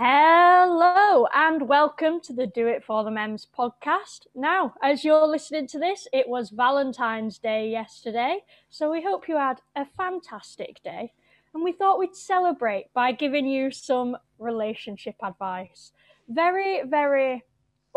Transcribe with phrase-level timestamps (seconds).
[0.00, 4.28] Hello and welcome to the Do It For the Mems podcast.
[4.32, 9.36] Now, as you're listening to this, it was Valentine's Day yesterday, so we hope you
[9.36, 11.14] had a fantastic day.
[11.52, 15.90] And we thought we'd celebrate by giving you some relationship advice.
[16.28, 17.42] Very, very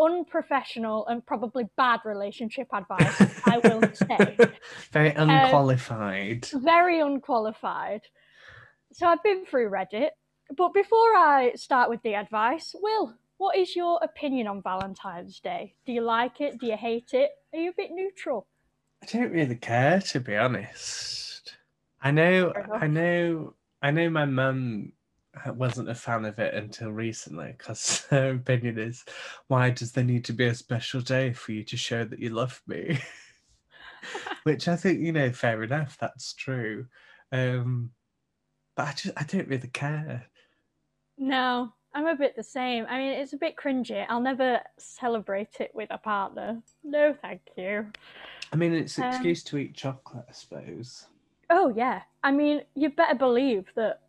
[0.00, 4.36] unprofessional and probably bad relationship advice, I will say.
[4.90, 6.48] Very unqualified.
[6.52, 8.00] Um, very unqualified.
[8.92, 10.10] So I've been through Reddit
[10.56, 15.74] but before I start with the advice, Will, what is your opinion on Valentine's Day?
[15.86, 16.58] Do you like it?
[16.58, 17.30] Do you hate it?
[17.52, 18.46] Are you a bit neutral?
[19.02, 21.56] I don't really care, to be honest.
[22.00, 24.10] I know, I know, I know.
[24.10, 24.92] My mum
[25.46, 29.04] wasn't a fan of it until recently because her opinion is,
[29.48, 32.30] why does there need to be a special day for you to show that you
[32.30, 33.00] love me?
[34.44, 35.96] Which I think, you know, fair enough.
[36.00, 36.86] That's true.
[37.30, 37.90] Um,
[38.76, 40.26] but I just, I don't really care.
[41.22, 42.84] No, I'm a bit the same.
[42.90, 44.04] I mean, it's a bit cringy.
[44.08, 46.60] I'll never celebrate it with a partner.
[46.82, 47.86] No, thank you.
[48.52, 51.06] I mean, it's an um, excuse to eat chocolate, I suppose.
[51.48, 52.02] Oh, yeah.
[52.24, 54.00] I mean, you better believe that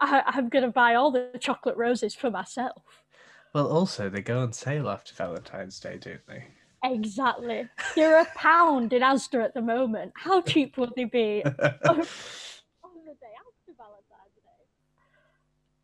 [0.00, 2.82] I, I'm going to buy all the chocolate roses for myself.
[3.52, 6.46] Well, also, they go on sale after Valentine's Day, don't they?
[6.82, 7.68] Exactly.
[7.94, 10.12] They're a pound in Asda at the moment.
[10.14, 11.44] How cheap would they be?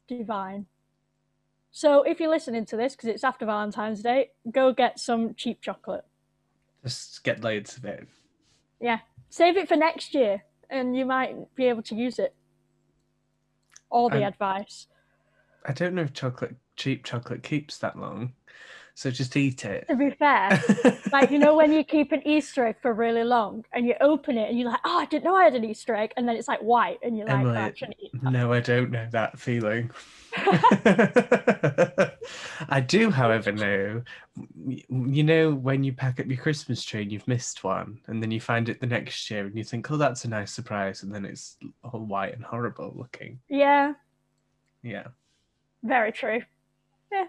[0.07, 0.67] divine.
[1.71, 5.61] So if you're listening to this because it's after Valentine's Day, go get some cheap
[5.61, 6.05] chocolate.
[6.85, 8.07] Just get loads of it.
[8.81, 12.35] Yeah, save it for next year, and you might be able to use it.
[13.91, 14.87] All the advice.
[15.67, 18.35] I don't know if chocolate, cheap chocolate, keeps that long.
[18.97, 19.89] So just eat it.
[19.89, 20.63] To be fair,
[21.13, 24.39] like you know when you keep an Easter egg for really long and you open
[24.39, 26.37] it and you're like, oh, I didn't know I had an Easter egg, and then
[26.37, 27.83] it's like white and you're Emily, like,
[28.25, 29.91] oh, no, I don't know that feeling.
[32.69, 34.03] I do, however, know.
[34.65, 38.31] You know when you pack up your Christmas tree and you've missed one, and then
[38.31, 41.13] you find it the next year and you think, oh, that's a nice surprise, and
[41.13, 43.41] then it's all white and horrible looking.
[43.49, 43.95] Yeah.
[44.85, 45.09] Yeah.
[45.83, 46.43] Very true.
[47.11, 47.27] Yeah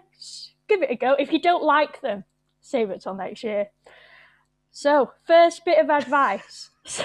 [0.68, 1.14] give it a go.
[1.18, 2.24] If you don't like them,
[2.60, 3.68] save it till next year.
[4.70, 6.70] So, first bit of advice.
[6.88, 7.04] So,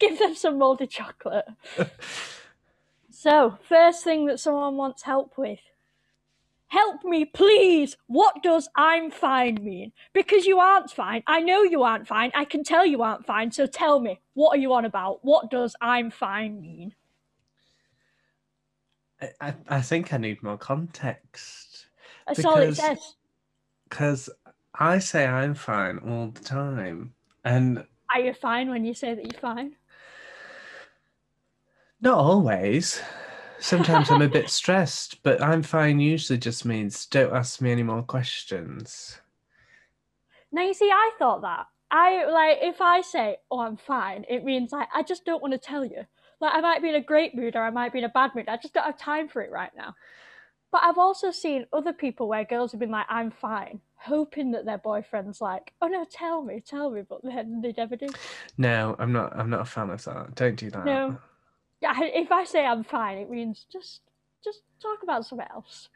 [0.00, 1.44] give them some moldy chocolate.
[3.10, 5.60] so, first thing that someone wants help with.
[6.70, 7.96] Help me, please.
[8.08, 9.92] What does I'm fine mean?
[10.12, 11.22] Because you aren't fine.
[11.26, 12.32] I know you aren't fine.
[12.34, 13.52] I can tell you aren't fine.
[13.52, 15.24] So tell me, what are you on about?
[15.24, 16.94] What does I'm fine mean?
[19.40, 21.69] I, I think I need more context.
[22.30, 23.14] That's because, all it says.
[23.88, 24.30] Because
[24.72, 27.12] I say I'm fine all the time.
[27.44, 29.74] And are you fine when you say that you're fine?
[32.00, 33.02] Not always.
[33.58, 37.82] Sometimes I'm a bit stressed, but I'm fine usually just means don't ask me any
[37.82, 39.20] more questions.
[40.52, 41.66] Now you see, I thought that.
[41.90, 45.52] I like if I say, "Oh, I'm fine," it means like I just don't want
[45.52, 46.06] to tell you.
[46.40, 48.36] Like I might be in a great mood or I might be in a bad
[48.36, 48.48] mood.
[48.48, 49.94] I just don't have time for it right now.
[50.72, 54.64] But I've also seen other people where girls have been like, I'm fine, hoping that
[54.64, 58.08] their boyfriend's like, oh no, tell me, tell me, but then they never do.
[58.56, 59.36] No, I'm not.
[59.36, 60.34] I'm not a fan of that.
[60.36, 60.84] Don't do that.
[60.84, 61.18] No.
[61.80, 64.02] Yeah, if I say I'm fine, it means just
[64.44, 65.88] just talk about something else.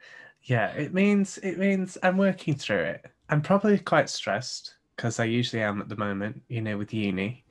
[0.43, 3.05] Yeah, it means it means I'm working through it.
[3.29, 7.45] I'm probably quite stressed because I usually am at the moment, you know, with uni,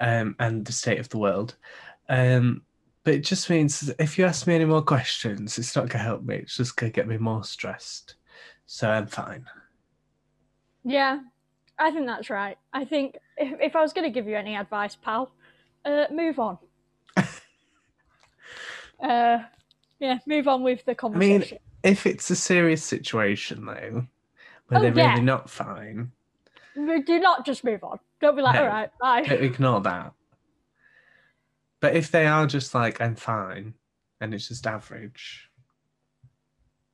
[0.00, 1.56] um, and the state of the world.
[2.08, 2.62] Um,
[3.10, 5.98] but it just means if you ask me any more questions, it's not going to
[5.98, 6.36] help me.
[6.36, 8.14] It's just going to get me more stressed.
[8.66, 9.46] So I'm fine.
[10.84, 11.18] Yeah,
[11.76, 12.56] I think that's right.
[12.72, 15.32] I think if, if I was going to give you any advice, pal,
[15.84, 16.58] uh, move on.
[17.16, 17.26] uh,
[19.02, 21.58] yeah, move on with the conversation.
[21.82, 24.06] I mean, if it's a serious situation though,
[24.68, 25.10] where oh, they're yeah.
[25.10, 26.12] really not fine,
[26.76, 27.98] do not just move on.
[28.20, 29.22] Don't be like, no, all right, bye.
[29.22, 30.12] Ignore that.
[31.80, 33.74] But if they are just like, I'm fine,
[34.20, 35.48] and it's just average.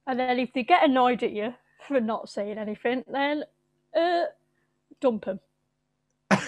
[0.07, 1.55] And then if they get annoyed at you
[1.87, 3.45] for not saying anything, then
[3.99, 4.25] uh,
[5.01, 5.41] dump them.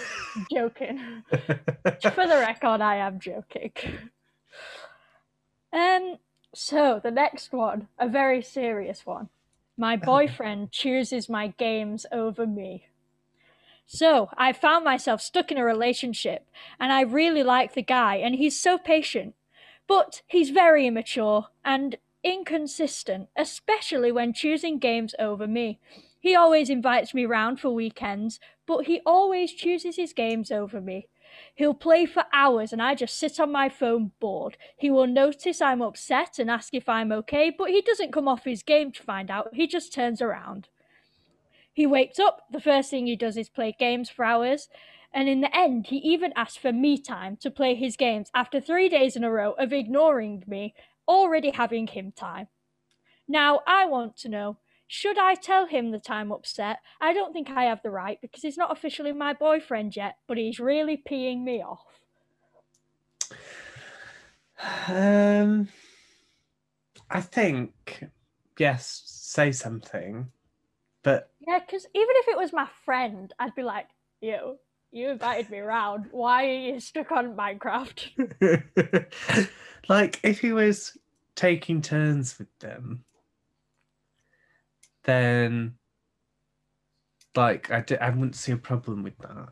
[0.51, 1.23] joking.
[1.29, 3.71] for the record, I am joking.
[5.71, 6.17] Um,
[6.53, 9.29] so the next one, a very serious one.
[9.77, 12.85] My boyfriend chooses my games over me.
[13.91, 16.45] So I found myself stuck in a relationship,
[16.79, 19.33] and I really like the guy, and he's so patient.
[19.87, 25.79] But he's very immature and inconsistent, especially when choosing games over me.
[26.19, 31.07] He always invites me round for weekends, but he always chooses his games over me.
[31.55, 34.55] He'll play for hours and I just sit on my phone bored.
[34.77, 38.45] He will notice I'm upset and ask if I'm okay, but he doesn't come off
[38.45, 39.49] his game to find out.
[39.53, 40.67] He just turns around.
[41.79, 44.67] He wakes up, the first thing he does is play games for hours,
[45.13, 48.59] and in the end, he even asks for me time to play his games after
[48.59, 50.73] three days in a row of ignoring me,
[51.07, 52.49] already having him time.
[53.29, 56.79] Now, I want to know should I tell him that I'm upset?
[56.99, 60.37] I don't think I have the right because he's not officially my boyfriend yet, but
[60.37, 62.01] he's really peeing me off.
[64.89, 65.69] Um,
[67.09, 68.03] I think
[68.57, 70.29] yes, say something,
[71.03, 73.87] but yeah, because even if it was my friend, I'd be like,
[74.21, 74.57] "Yo,
[74.91, 76.07] you invited me around.
[76.11, 79.07] Why are you stuck on Minecraft?"
[79.89, 80.97] like if he was
[81.35, 83.03] taking turns with them,
[85.03, 85.75] then
[87.35, 89.49] like I, d- I wouldn't see a problem with that.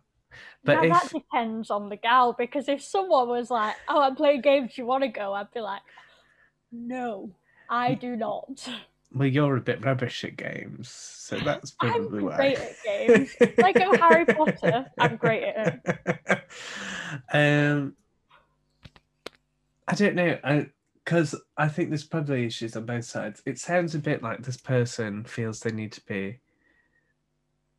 [0.63, 0.91] But if...
[0.91, 4.77] that depends on the gal because if someone was like, "Oh, I'm playing games.
[4.77, 5.81] You want to go?" I'd be like,
[6.71, 7.31] "No,
[7.69, 8.67] I do not."
[9.13, 12.31] Well, you're a bit rubbish at games, so that's probably why.
[12.33, 12.37] I'm why.
[12.37, 13.35] great at games.
[13.57, 16.43] like oh, Harry Potter, I'm great at it.
[17.31, 17.95] Um,
[19.87, 20.37] I don't know.
[20.43, 20.67] I
[21.05, 23.41] because I think there's probably issues on both sides.
[23.45, 26.39] It sounds a bit like this person feels they need to be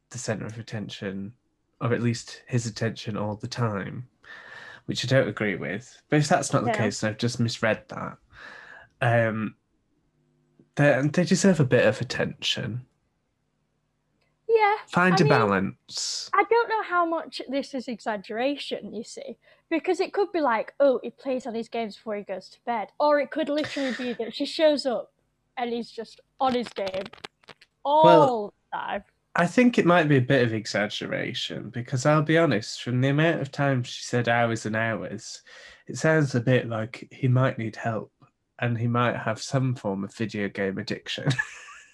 [0.08, 1.34] the center of attention,
[1.82, 4.08] or at least his attention all the time,
[4.86, 6.00] which I don't agree with.
[6.08, 6.72] But if that's not yeah.
[6.72, 8.16] the case, I've just misread that.
[9.02, 9.54] Um,
[10.78, 12.86] they they deserve a bit of attention.
[14.48, 14.76] Yeah.
[14.86, 16.30] Find I a mean, balance.
[16.32, 19.36] I don't know how much this is exaggeration, you see,
[19.68, 22.58] because it could be like, oh, he plays on his games before he goes to
[22.64, 25.12] bed, or it could literally be that she shows up
[25.58, 27.04] and he's just on his game
[27.84, 29.04] all well, the time.
[29.36, 33.08] I think it might be a bit of exaggeration because I'll be honest, from the
[33.08, 35.42] amount of times she said hours and hours,
[35.86, 38.10] it sounds a bit like he might need help
[38.58, 41.28] and he might have some form of video game addiction.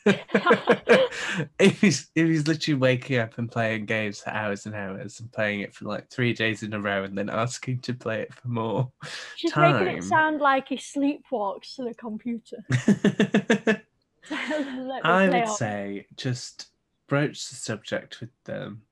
[1.59, 5.33] if he's if he's literally waking up and playing games for hours and hours and
[5.33, 8.35] playing it for like three days in a row and then asking to play it
[8.35, 8.93] for more
[9.37, 9.85] She's time.
[9.85, 12.59] making it sound like he sleepwalks to the computer.
[14.31, 15.57] I would on.
[15.57, 16.69] say just
[17.09, 18.83] broach the subject with them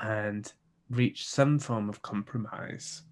[0.00, 0.52] and
[0.90, 3.02] reach some form of compromise.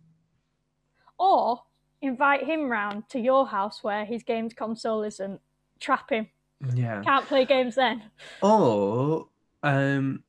[1.19, 1.63] Or
[2.07, 5.41] invite him round to your house where his games console isn't.
[5.81, 6.29] Trap him.
[6.75, 7.03] Yeah.
[7.03, 8.03] Can't play games then.
[8.43, 9.29] Or
[9.63, 10.23] um,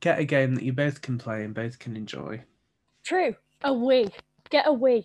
[0.00, 2.42] get a game that you both can play and both can enjoy.
[3.04, 3.34] True.
[3.62, 4.12] A Wii.
[4.50, 5.04] Get a Wii.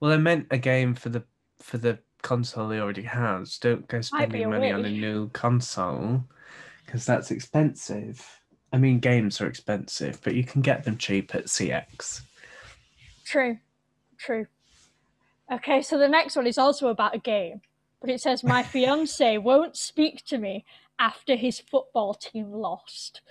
[0.00, 1.24] Well, I meant a game for the
[1.60, 3.58] for the console he already has.
[3.58, 4.74] Don't go spending money Wii.
[4.74, 6.24] on a new console
[6.84, 8.40] because that's expensive.
[8.72, 12.22] I mean, games are expensive, but you can get them cheap at CeX.
[13.24, 13.58] True.
[14.18, 14.46] True.
[15.52, 17.60] Okay, so the next one is also about a game
[18.04, 20.62] but it says my fiance won't speak to me
[20.98, 23.22] after his football team lost.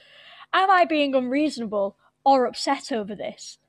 [0.52, 1.96] Am I being unreasonable
[2.26, 3.60] or upset over this?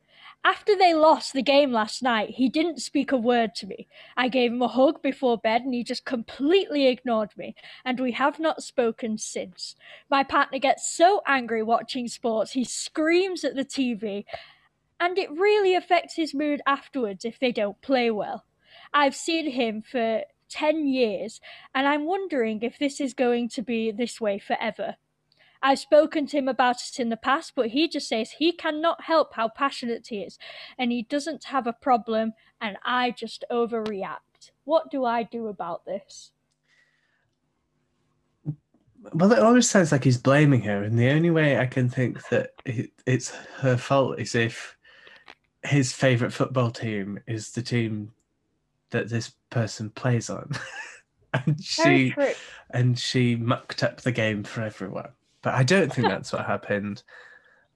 [0.43, 3.87] After they lost the game last night, he didn't speak a word to me.
[4.17, 7.55] I gave him a hug before bed and he just completely ignored me,
[7.85, 9.76] and we have not spoken since.
[10.08, 14.25] My partner gets so angry watching sports, he screams at the TV,
[15.00, 18.44] and it really affects his mood afterwards if they don't play well.
[18.93, 21.41] I've seen him for 10 years,
[21.75, 24.96] and I'm wondering if this is going to be this way forever.
[25.63, 29.05] I've spoken to him about it in the past, but he just says he cannot
[29.05, 30.39] help how passionate he is,
[30.79, 34.51] and he doesn't have a problem, and I just overreact.
[34.65, 36.32] What do I do about this?
[39.13, 42.29] Well, it always sounds like he's blaming her, and the only way I can think
[42.29, 42.51] that
[43.06, 44.77] it's her fault is if
[45.65, 48.13] his favourite football team is the team
[48.91, 50.53] that this person plays on.
[51.35, 52.15] and she
[52.71, 55.11] and she mucked up the game for everyone.
[55.43, 57.03] But I don't think that's what happened.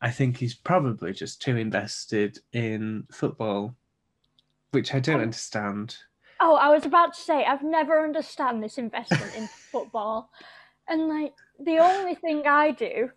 [0.00, 3.74] I think he's probably just too invested in football,
[4.70, 5.96] which I don't um, understand.
[6.40, 10.30] Oh, I was about to say I've never understand this investment in football.
[10.88, 13.10] And like the only thing I do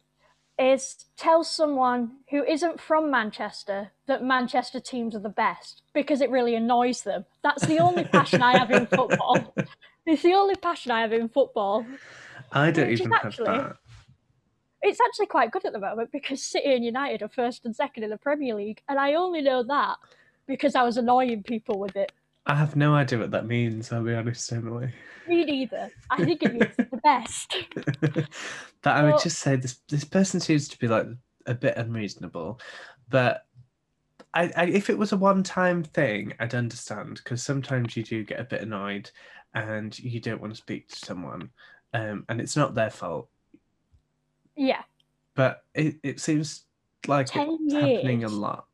[0.61, 6.29] is tell someone who isn't from Manchester that Manchester teams are the best because it
[6.29, 7.25] really annoys them.
[7.41, 9.53] That's the only passion I have in football.
[10.03, 11.85] It's the only passion I have in football.
[12.51, 13.77] I don't even actually, have that.
[14.81, 18.03] It's actually quite good at the moment because City and United are first and second
[18.03, 19.97] in the Premier League, and I only know that
[20.47, 22.11] because I was annoying people with it.
[22.45, 24.91] I have no idea what that means, I'll be honest, Emily.
[25.27, 25.91] Me neither.
[26.09, 27.55] I think it means the best.
[28.81, 31.05] but I would just say this this person seems to be like
[31.45, 32.59] a bit unreasonable,
[33.09, 33.45] but
[34.33, 38.39] I, I if it was a one-time thing, I'd understand because sometimes you do get
[38.39, 39.11] a bit annoyed,
[39.53, 41.49] and you don't want to speak to someone,
[41.93, 43.29] um, and it's not their fault.
[44.55, 44.83] Yeah.
[45.35, 46.65] But it, it seems
[47.07, 48.65] like it's happening a lot.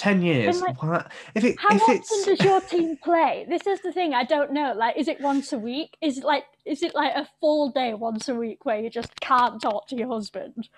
[0.00, 0.62] Ten years.
[0.62, 1.12] like, what?
[1.34, 3.44] If it How if often it's does your team play?
[3.46, 4.14] This is the thing.
[4.14, 4.72] I don't know.
[4.74, 5.98] Like, is it once a week?
[6.00, 9.20] Is it like is it like a full day once a week where you just
[9.20, 10.70] can't talk to your husband,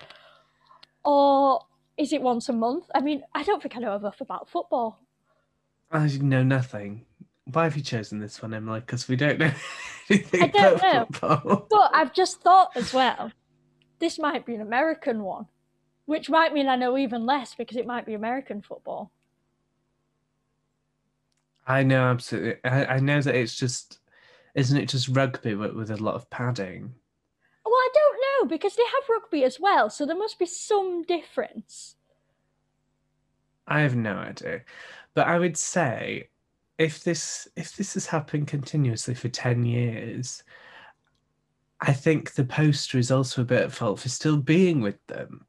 [1.04, 1.60] or
[1.96, 2.86] is it once a month?
[2.96, 4.98] I mean, I don't think I know enough about football.
[5.92, 7.06] I know nothing.
[7.44, 8.80] Why have you chosen this one, Emily?
[8.80, 9.52] Because we don't know
[10.10, 11.06] anything I don't about know.
[11.06, 11.66] football.
[11.70, 13.30] But I've just thought as well,
[14.00, 15.46] this might be an American one,
[16.06, 19.10] which might mean I know even less because it might be American football.
[21.66, 22.56] I know absolutely.
[22.64, 24.00] I, I know that it's just,
[24.54, 26.94] isn't it just rugby with, with a lot of padding?
[27.64, 31.04] Well, I don't know because they have rugby as well, so there must be some
[31.04, 31.96] difference.
[33.66, 34.62] I have no idea,
[35.14, 36.28] but I would say
[36.78, 40.42] if this if this has happened continuously for ten years,
[41.84, 45.44] I think the poster is also a bit at fault for still being with them.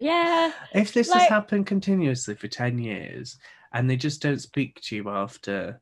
[0.00, 3.38] Yeah, if this Like- has happened continuously for 10 years
[3.72, 5.80] and they just don't speak to you after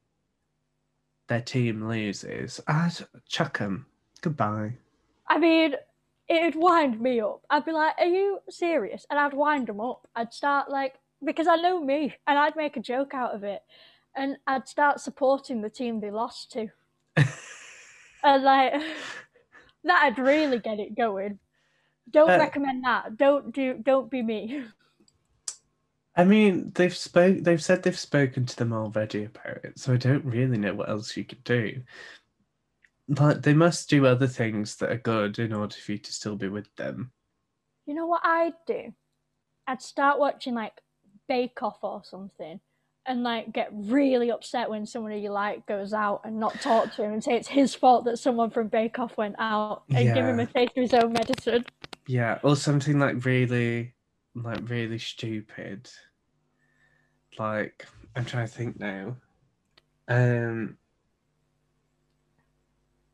[1.28, 2.92] their team loses, I'd
[3.28, 3.87] chuck them.
[4.23, 4.75] Goodbye.
[5.26, 5.75] I mean,
[6.28, 7.42] it'd wind me up.
[7.50, 10.06] I'd be like, "Are you serious?" And I'd wind them up.
[10.14, 10.94] I'd start like
[11.25, 13.62] because I know me, and I'd make a joke out of it,
[14.14, 16.68] and I'd start supporting the team they lost to,
[18.25, 18.75] and like
[19.85, 21.38] that'd really get it going.
[22.11, 23.16] Don't Uh, recommend that.
[23.16, 23.75] Don't do.
[23.81, 24.64] Don't be me.
[26.16, 27.38] I mean, they've spoke.
[27.43, 30.88] They've said they've spoken to them already about it, so I don't really know what
[30.88, 31.83] else you could do.
[33.09, 36.37] But they must do other things that are good in order for you to still
[36.37, 37.12] be with them.
[37.87, 38.95] You know what I'd do?
[39.66, 40.81] I'd start watching like
[41.28, 42.61] Bake Off or something
[43.07, 47.05] and like get really upset when someone you like goes out and not talk to
[47.05, 50.25] him and say it's his fault that someone from Bake Off went out and give
[50.25, 51.65] him a taste of his own medicine.
[52.07, 53.95] Yeah, or something like really,
[54.35, 55.91] like really stupid.
[57.39, 59.17] Like I'm trying to think now.
[60.09, 60.77] Um,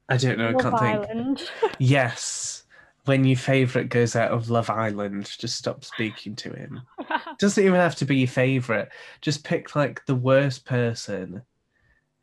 [0.08, 0.48] I don't know.
[0.48, 1.40] I Love can't think.
[1.78, 2.64] Yes,
[3.06, 6.82] when your favorite goes out of Love Island, just stop speaking to him.
[7.38, 8.90] Doesn't even have to be your favorite.
[9.20, 11.42] Just pick like the worst person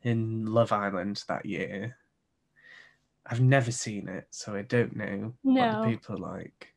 [0.02, 1.96] in Love Island that year.
[3.26, 6.68] I've never seen it, so I don't know what the people are like.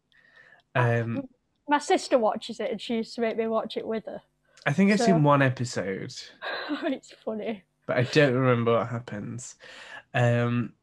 [0.76, 1.28] Um,
[1.70, 4.22] My sister watches it and she used to make me watch it with her.
[4.66, 6.14] I think I've So- seen one episode,
[6.84, 7.64] it's funny.
[7.86, 9.56] but I don't remember what happens.
[10.14, 10.74] Um,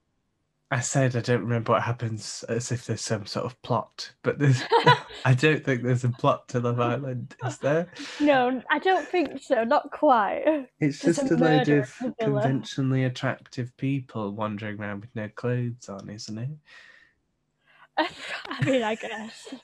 [0.71, 4.39] I said I don't remember what happens as if there's some sort of plot, but
[4.39, 4.63] there's,
[5.25, 7.91] I don't think there's a plot to Love Island, is there?
[8.21, 9.65] No, I don't think so.
[9.65, 10.69] Not quite.
[10.79, 15.89] It's There's just a a load of conventionally attractive people wandering around with no clothes
[15.89, 16.51] on, isn't it?
[18.47, 19.55] I mean, I guess.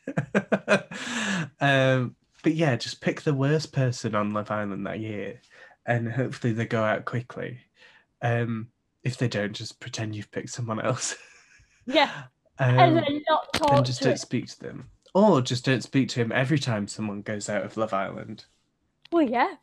[1.60, 5.40] um, but yeah, just pick the worst person on Love Island that year,
[5.84, 7.58] and hopefully they go out quickly.
[8.22, 8.68] Um,
[9.04, 11.16] if they don't, just pretend you've picked someone else.
[11.86, 12.10] Yeah,
[12.58, 14.18] um, and then not talk and just don't it.
[14.18, 17.76] speak to them, or just don't speak to him every time someone goes out of
[17.76, 18.46] Love Island.
[19.12, 19.56] Well, yeah.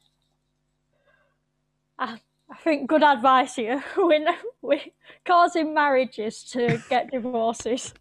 [1.97, 2.19] I,
[2.51, 3.83] I think good advice here.
[3.97, 4.81] We're, we're
[5.25, 7.93] causing marriages to get divorces.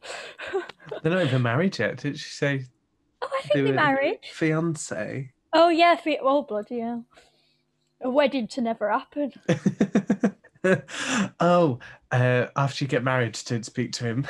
[1.03, 1.99] They're not even married yet.
[1.99, 2.67] Did she say
[3.23, 4.19] oh, I think they they're married.
[4.33, 5.33] fiance?
[5.53, 5.97] Oh, yeah.
[5.97, 7.05] Fe- oh, bloody hell.
[8.03, 9.33] A wedding to never happen.
[11.41, 11.79] oh,
[12.11, 14.27] uh, after you get married, don't speak to him.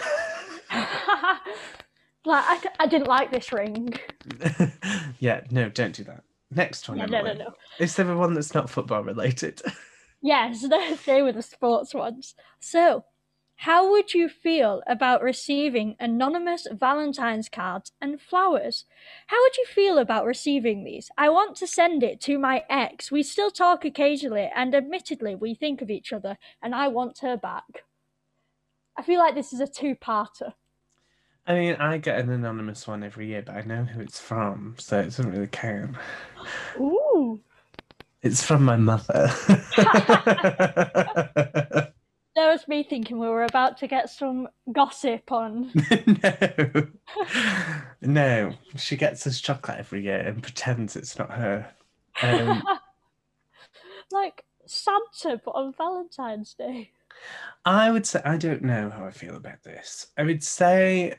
[0.72, 3.94] like, I, I didn't like this ring.
[5.18, 6.22] yeah, no, don't do that.
[6.52, 7.54] Next one, Yeah, no, no, no.
[7.78, 9.62] Is there one that's not football related?
[10.22, 10.66] Yes,
[11.06, 12.34] they were the sports ones.
[12.58, 13.04] So,
[13.60, 18.86] how would you feel about receiving anonymous Valentine's cards and flowers?
[19.26, 21.10] How would you feel about receiving these?
[21.18, 23.12] I want to send it to my ex.
[23.12, 27.36] We still talk occasionally, and admittedly, we think of each other, and I want her
[27.36, 27.84] back.
[28.96, 30.54] I feel like this is a two parter.
[31.46, 34.76] I mean, I get an anonymous one every year, but I know who it's from,
[34.78, 35.96] so it doesn't really count.
[36.78, 37.42] Ooh.
[38.22, 39.30] It's from my mother.
[42.37, 45.72] That was me thinking we were about to get some gossip on.
[46.22, 46.87] no.
[48.00, 48.52] No.
[48.76, 51.68] She gets us chocolate every year and pretends it's not her.
[52.22, 52.62] Um,
[54.12, 56.92] like Santa, but on Valentine's Day.
[57.64, 60.06] I would say I don't know how I feel about this.
[60.16, 61.16] I would say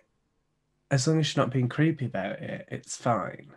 [0.89, 3.51] as long as you're not being creepy about it, it's fine.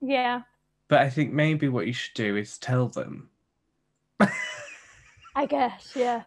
[0.00, 0.42] Yeah.
[0.88, 3.30] But I think maybe what you should do is tell them.
[5.38, 6.24] I guess, yeah.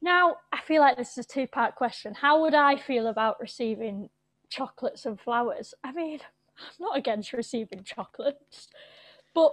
[0.00, 2.14] Now, I feel like this is a two part question.
[2.14, 4.08] How would I feel about receiving
[4.48, 5.74] chocolates and flowers?
[5.84, 6.20] I mean,
[6.58, 8.68] I'm not against receiving chocolates,
[9.34, 9.52] but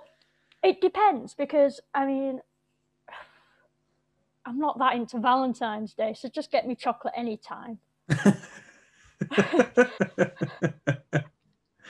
[0.64, 2.40] it depends because, I mean,
[4.46, 7.80] I'm not that into Valentine's Day, so just get me chocolate anytime.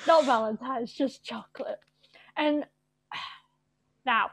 [0.07, 1.79] not Valentine's, just chocolate.
[2.35, 2.65] And
[4.07, 4.31] now,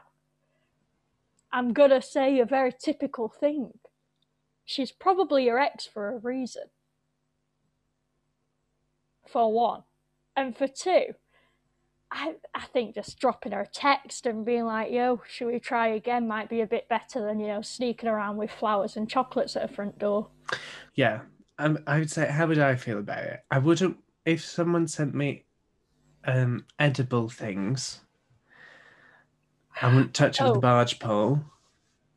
[1.53, 3.79] I'm gonna say a very typical thing.
[4.65, 6.63] She's probably your ex for a reason.
[9.27, 9.83] For one.
[10.35, 11.15] And for two,
[12.11, 15.87] I, I think just dropping her a text and being like, yo, should we try
[15.87, 19.55] again might be a bit better than, you know, sneaking around with flowers and chocolates
[19.55, 20.27] at her front door.
[20.95, 21.21] Yeah.
[21.57, 23.39] Um, I would say, how would I feel about it?
[23.49, 25.45] I wouldn't, if someone sent me
[26.25, 28.01] um, edible things,
[29.81, 30.49] I wouldn't touch it oh.
[30.49, 31.41] with a barge pole.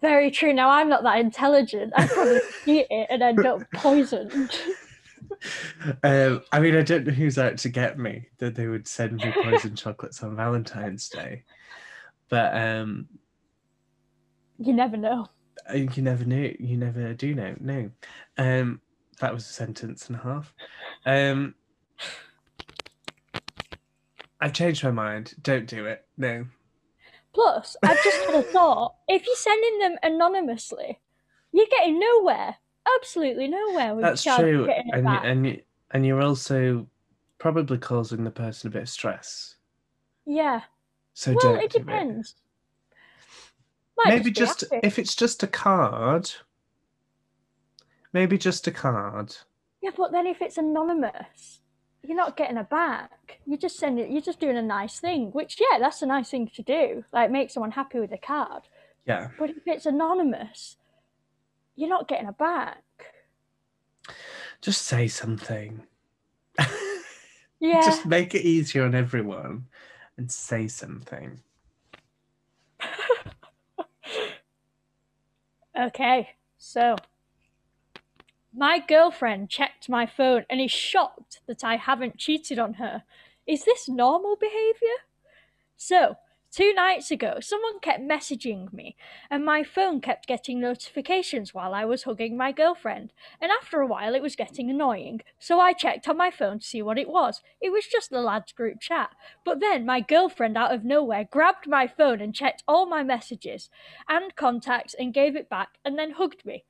[0.00, 0.52] Very true.
[0.52, 1.92] Now, I'm not that intelligent.
[1.96, 4.50] I'd probably eat it and end up poisoned.
[6.02, 9.16] um, I mean, I don't know who's out to get me that they would send
[9.16, 11.44] me poison chocolates on Valentine's Day,
[12.28, 13.08] but um,
[14.58, 15.26] you never know.
[15.70, 16.50] Uh, you never know.
[16.58, 17.54] You never do know.
[17.60, 17.90] No,
[18.36, 18.80] um,
[19.20, 20.54] that was a sentence and a half.
[21.06, 21.54] Um,
[24.40, 25.34] I've changed my mind.
[25.42, 26.06] Don't do it.
[26.18, 26.46] No.
[27.34, 28.94] Plus, I've just had a thought.
[29.08, 31.00] If you're sending them anonymously,
[31.52, 32.56] you're getting nowhere
[32.96, 33.94] absolutely nowhere.
[33.94, 35.60] With That's true, and you, and you,
[35.90, 36.86] and you're also
[37.38, 39.56] probably causing the person a bit of stress.
[40.26, 40.62] Yeah.
[41.14, 42.34] So well, it depends.
[43.96, 44.08] It.
[44.08, 46.30] Maybe just, just if it's just a card.
[48.12, 49.36] Maybe just a card.
[49.80, 51.60] Yeah, but then if it's anonymous,
[52.06, 53.40] you're not getting it back.
[53.46, 54.12] You're just sending.
[54.12, 57.04] You're just doing a nice thing, which yeah, that's a nice thing to do.
[57.12, 58.64] Like make someone happy with a card.
[59.06, 59.28] Yeah.
[59.38, 60.76] But if it's anonymous,
[61.76, 62.82] you're not getting it back.
[64.60, 65.82] Just say something.
[67.60, 67.82] yeah.
[67.82, 69.66] Just make it easier on everyone
[70.16, 71.40] and say something.
[75.80, 76.96] okay, so
[78.54, 83.02] my girlfriend checked my phone and is shocked that I haven't cheated on her.
[83.46, 84.98] Is this normal behaviour?
[85.76, 86.16] So,
[86.54, 88.94] Two nights ago, someone kept messaging me,
[89.28, 93.12] and my phone kept getting notifications while I was hugging my girlfriend.
[93.40, 96.64] And after a while, it was getting annoying, so I checked on my phone to
[96.64, 97.42] see what it was.
[97.60, 99.10] It was just the lads' group chat.
[99.44, 103.68] But then my girlfriend, out of nowhere, grabbed my phone and checked all my messages
[104.08, 106.62] and contacts and gave it back, and then hugged me.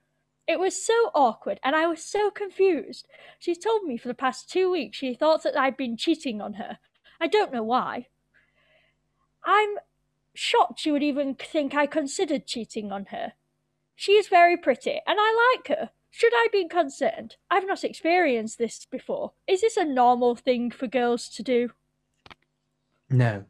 [0.46, 3.08] It was so awkward, and I was so confused.
[3.38, 6.54] She told me for the past two weeks she thought that I'd been cheating on
[6.54, 6.78] her.
[7.20, 8.08] I don't know why.
[9.44, 9.76] I'm
[10.34, 13.32] shocked you would even think I considered cheating on her.
[13.94, 15.90] She is very pretty, and I like her.
[16.10, 17.36] Should I be concerned?
[17.50, 19.32] I've not experienced this before.
[19.46, 21.70] Is this a normal thing for girls to do?
[23.08, 23.44] No.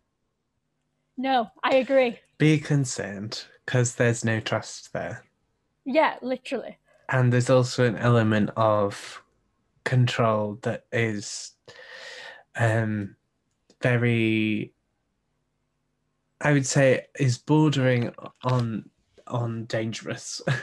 [1.16, 2.20] No, I agree.
[2.38, 5.24] Be concerned, because there's no trust there.
[5.84, 6.78] Yeah, literally.
[7.08, 9.22] And there's also an element of
[9.84, 11.52] control that is
[12.56, 13.16] um,
[13.82, 14.72] very
[16.44, 18.12] I would say is bordering
[18.42, 18.90] on
[19.26, 20.42] on dangerous.
[20.46, 20.56] and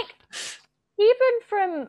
[0.00, 0.14] like
[0.98, 1.88] even from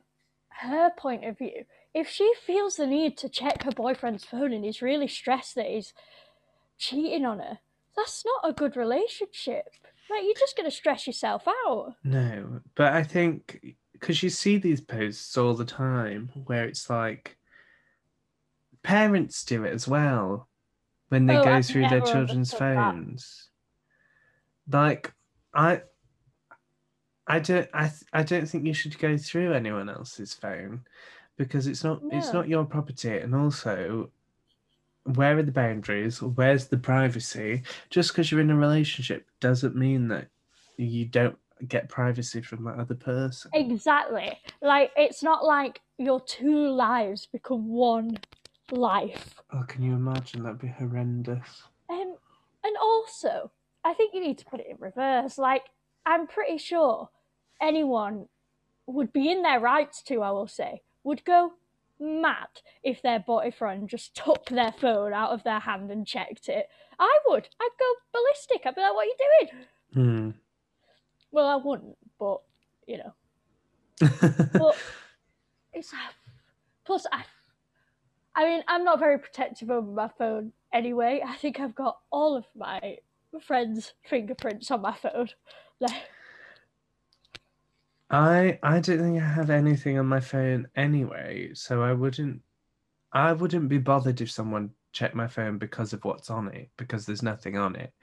[0.62, 4.65] her point of view, if she feels the need to check her boyfriend's phone and
[4.65, 5.94] is really stressed that he's
[6.78, 7.60] cheating on her,
[7.96, 9.74] that's not a good relationship.
[10.10, 11.95] Like you're just going to stress yourself out.
[12.04, 17.38] No, but I think because you see these posts all the time where it's like
[18.82, 20.48] parents do it as well
[21.10, 23.50] when they oh, go I've through their children's phones.
[24.67, 24.78] That.
[24.78, 25.13] Like
[25.54, 25.82] I
[27.28, 30.82] I don't I I don't think you should go through anyone else's phone
[31.38, 32.17] because it's not no.
[32.17, 34.10] it's not your property and also
[35.15, 40.08] where are the boundaries where's the privacy just because you're in a relationship doesn't mean
[40.08, 40.28] that
[40.78, 46.69] you don't get privacy from that other person exactly like it's not like your two
[46.69, 48.17] lives become one
[48.72, 49.36] life.
[49.54, 50.43] Oh, can you imagine?
[50.43, 51.63] That'd be horrendous.
[51.89, 52.15] Um,
[52.63, 53.52] and also,
[53.84, 55.38] I think you need to put it in reverse.
[55.38, 55.63] Like,
[56.06, 57.10] I'm pretty sure
[57.62, 58.28] anyone
[58.88, 61.54] would be in their rights to, I will say, would go
[62.00, 62.48] mad
[62.84, 66.68] if their boyfriend just took their phone out of their hand and checked it.
[66.98, 67.48] I would.
[67.62, 68.66] I'd go ballistic.
[68.66, 69.66] I'd be like, what are you doing?
[69.94, 70.30] Hmm.
[71.32, 72.42] Well, I wouldn't, but,
[72.88, 73.14] you know.
[74.54, 74.78] but
[75.74, 75.94] it's.
[76.86, 77.24] Plus, I
[78.40, 81.22] I mean, I'm not very protective over my phone anyway.
[81.26, 82.98] I think I've got all of my
[83.42, 85.30] friends' fingerprints on my phone.
[88.12, 92.43] I I don't think I have anything on my phone anyway, so I wouldn't
[93.13, 97.06] I wouldn't be bothered if someone checked my phone because of what's on it, because
[97.08, 97.93] there's nothing on it.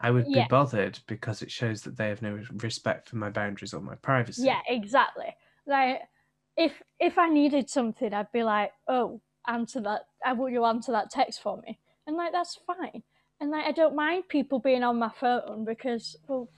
[0.00, 0.30] I would Yeah.
[0.32, 3.96] be bothered because it shows that they have no respect for my boundaries or my
[3.96, 4.36] privacy.
[4.36, 5.36] Yeah, exactly.
[5.66, 6.02] Like
[6.56, 10.06] if if I needed something, I'd be like, "Oh, answer that.
[10.24, 13.02] I will you answer that text for me?" And like that's fine.
[13.40, 16.48] And like I don't mind people being on my phone because well,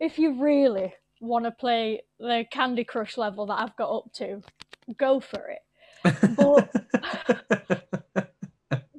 [0.00, 4.42] if you really want to play the Candy Crush level that I've got up to,
[4.96, 5.62] go for it.
[6.36, 6.70] But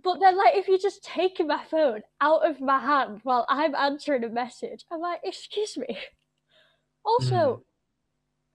[0.04, 3.76] but then like if you're just taking my phone out of my hand while I'm
[3.76, 5.98] answering a message, I'm like, excuse me.
[7.06, 7.64] Also,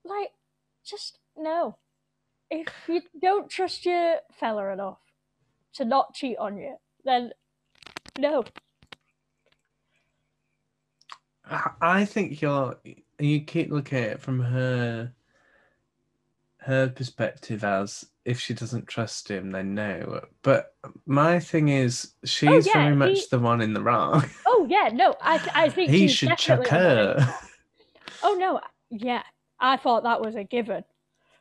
[0.05, 0.11] hmm.
[0.11, 0.31] like,
[0.85, 1.77] just no.
[2.51, 4.99] If you don't trust your fella enough
[5.75, 7.33] to not cheat on you, then
[8.19, 8.45] no.
[11.81, 12.77] I think you're
[13.19, 15.13] you keep looking at it from her
[16.59, 20.25] her perspective as if she doesn't trust him, then no.
[20.43, 20.75] But
[21.05, 24.25] my thing is, oh, she's yeah, very much he- the one in the wrong.
[24.47, 25.15] Oh yeah, no.
[25.21, 27.35] I I think he should chuck definitely the one in- her.
[28.23, 29.23] Oh no, yeah.
[29.61, 30.85] I thought that was a given,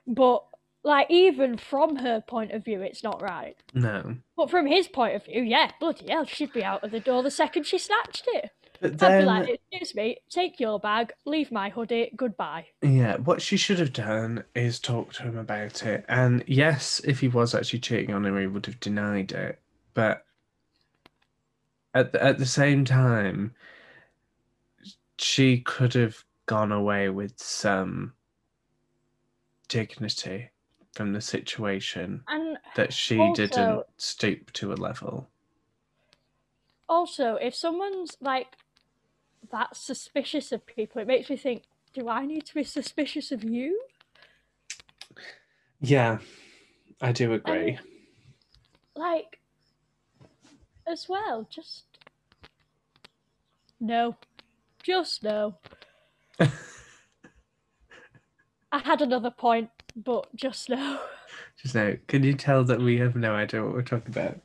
[0.06, 0.44] but
[0.84, 3.56] like even from her point of view, it's not right.
[3.74, 7.00] No, But from his point of view, yeah, bloody hell, she'd be out of the
[7.00, 8.52] door the second she snatched it.
[8.82, 12.66] But I'd be like, excuse me, take your bag, leave my hoodie, goodbye.
[12.82, 16.06] yeah, what she should have done is talk to him about it.
[16.08, 19.60] And yes, if he was actually cheating on her, he would have denied it.
[19.94, 20.26] But
[21.94, 23.54] at the, at the same time,
[25.18, 28.14] she could have gone away with some
[29.70, 30.50] dignity
[30.94, 35.30] from the situation And that she Also- didn't stoop to a level.
[36.90, 38.56] also, if someone's like
[39.54, 41.64] that suspicious of people, it makes me think,
[41.94, 43.80] do I need to be suspicious of you?
[45.80, 46.18] Yeah,
[47.00, 47.78] I do agree.
[48.96, 49.40] Like,
[50.88, 51.84] as well, just
[53.80, 54.18] no,
[54.82, 55.56] just no.
[56.40, 56.50] I
[58.80, 61.00] had another point, but just no.
[61.62, 64.40] Just now, can you tell that we have no idea what we're talking about?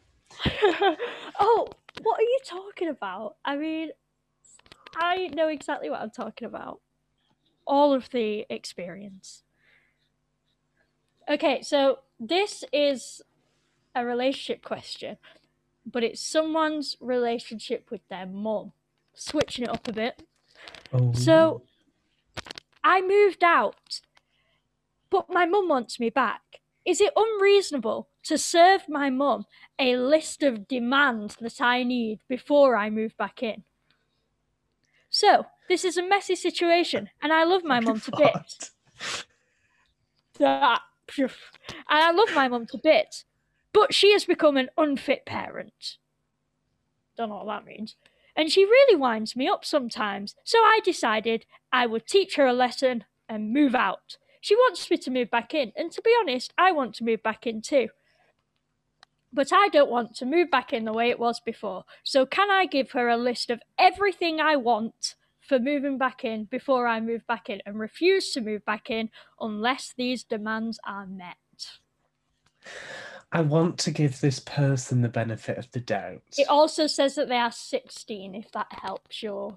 [1.41, 1.67] oh,
[2.03, 3.37] what are you talking about?
[3.45, 3.91] I mean,
[4.99, 6.81] I know exactly what I'm talking about.
[7.67, 9.45] All of the experience.
[11.29, 13.23] Okay, so this is
[13.95, 15.19] a relationship question,
[15.87, 18.73] but it's someone's relationship with their mum.
[19.15, 20.23] Switching it up a bit.
[20.93, 21.63] Oh, So,
[22.83, 24.01] I moved out,
[25.11, 26.61] but my mum wants me back.
[26.85, 29.45] Is it unreasonable to serve my mum
[29.79, 33.65] a list of demands that I need before I move back in?
[35.19, 38.71] So, this is a messy situation, and I love my mum to bits.
[41.91, 43.25] And I love my mum to bits,
[43.73, 45.97] but she has become an unfit parent.
[47.17, 47.97] Don't know what that means.
[48.37, 52.53] And she really winds me up sometimes, so I decided I would teach her a
[52.53, 54.19] lesson and move out.
[54.41, 57.25] She wants me to move back in, and to be honest, I want to move
[57.25, 57.89] back in too.
[59.39, 62.51] But I don't want to move back in the way it was before, so can
[62.51, 66.99] I give her a list of everything I want for moving back in before I
[66.99, 71.37] move back in and refuse to move back in unless these demands are met?
[73.31, 76.23] I want to give this person the benefit of the doubt.
[76.37, 79.55] It also says that they are 16, if that helps your.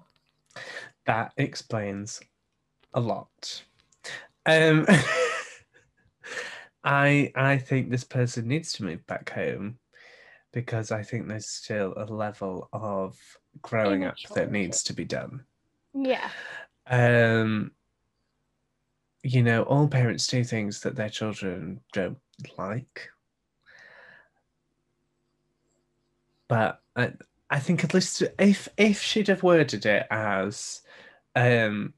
[1.06, 2.20] that explains
[2.94, 3.64] a lot.
[4.46, 4.86] Um,
[6.84, 9.78] I I think this person needs to move back home
[10.52, 13.16] because I think there's still a level of
[13.62, 15.44] growing up that needs to be done.
[15.94, 16.30] Yeah.
[16.86, 17.72] Um,
[19.22, 22.18] you know, all parents do things that their children don't
[22.58, 23.08] like.
[26.48, 27.12] But I,
[27.48, 30.82] I think at least if if she'd have worded it as,
[31.34, 31.94] um,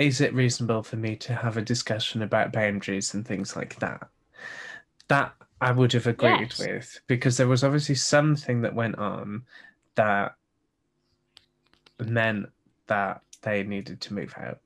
[0.00, 4.08] is it reasonable for me to have a discussion about boundaries and things like that?
[5.08, 6.58] That I would have agreed Yes.
[6.58, 9.44] with because there was obviously something that went on
[9.96, 10.36] that
[12.02, 12.46] meant
[12.86, 14.60] that they needed to move out.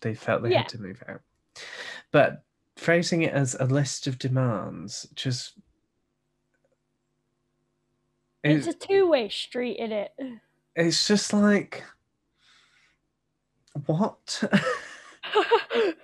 [0.00, 0.58] They felt they Yeah.
[0.58, 1.22] had to move out.
[2.12, 2.44] But
[2.76, 5.58] phrasing it as a list of demands just
[8.44, 10.12] It's it, a two way street, in it?
[10.76, 11.82] it's just like
[13.86, 14.42] what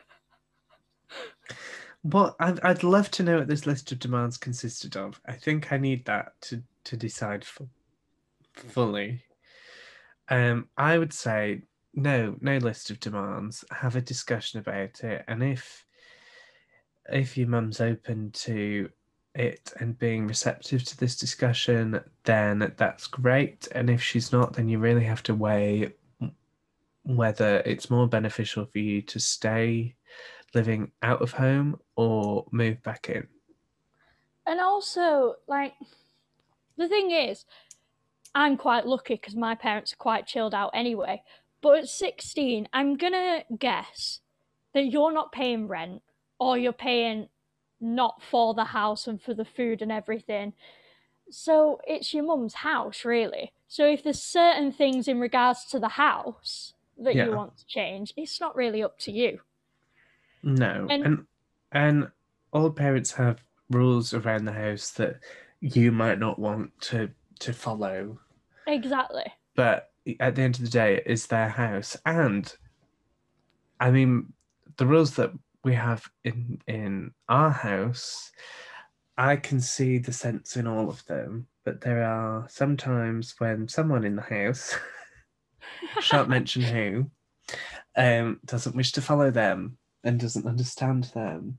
[2.02, 5.72] what I'd, I'd love to know what this list of demands consisted of i think
[5.72, 7.62] i need that to to decide f-
[8.54, 9.22] fully.
[10.28, 11.62] Um, I would say
[11.94, 13.64] no, no list of demands.
[13.70, 15.84] Have a discussion about it, and if
[17.10, 18.88] if your mum's open to
[19.34, 23.68] it and being receptive to this discussion, then that's great.
[23.72, 25.92] And if she's not, then you really have to weigh
[27.04, 29.94] whether it's more beneficial for you to stay
[30.54, 33.26] living out of home or move back in.
[34.46, 35.74] And also, like,
[36.76, 37.44] the thing is,
[38.34, 41.22] I'm quite lucky because my parents are quite chilled out anyway.
[41.60, 44.20] But at 16, I'm gonna guess
[44.74, 46.02] that you're not paying rent
[46.38, 47.28] or you're paying
[47.80, 50.52] not for the house and for the food and everything.
[51.30, 53.52] So it's your mum's house, really.
[53.68, 57.26] So if there's certain things in regards to the house that yeah.
[57.26, 59.40] you want to change, it's not really up to you.
[60.42, 61.26] No, and, and
[61.72, 62.08] and
[62.52, 65.16] all parents have rules around the house that
[65.60, 68.18] you might not want to to follow.
[68.66, 69.24] Exactly.
[69.56, 72.52] But at the end of the day, it is their house, and
[73.80, 74.32] I mean
[74.76, 75.32] the rules that
[75.64, 78.30] we have in in our house,
[79.16, 84.04] I can see the sense in all of them, but there are sometimes when someone
[84.04, 84.76] in the house,
[86.00, 87.10] shan't mention who,
[87.96, 91.58] um, doesn't wish to follow them and doesn't understand them.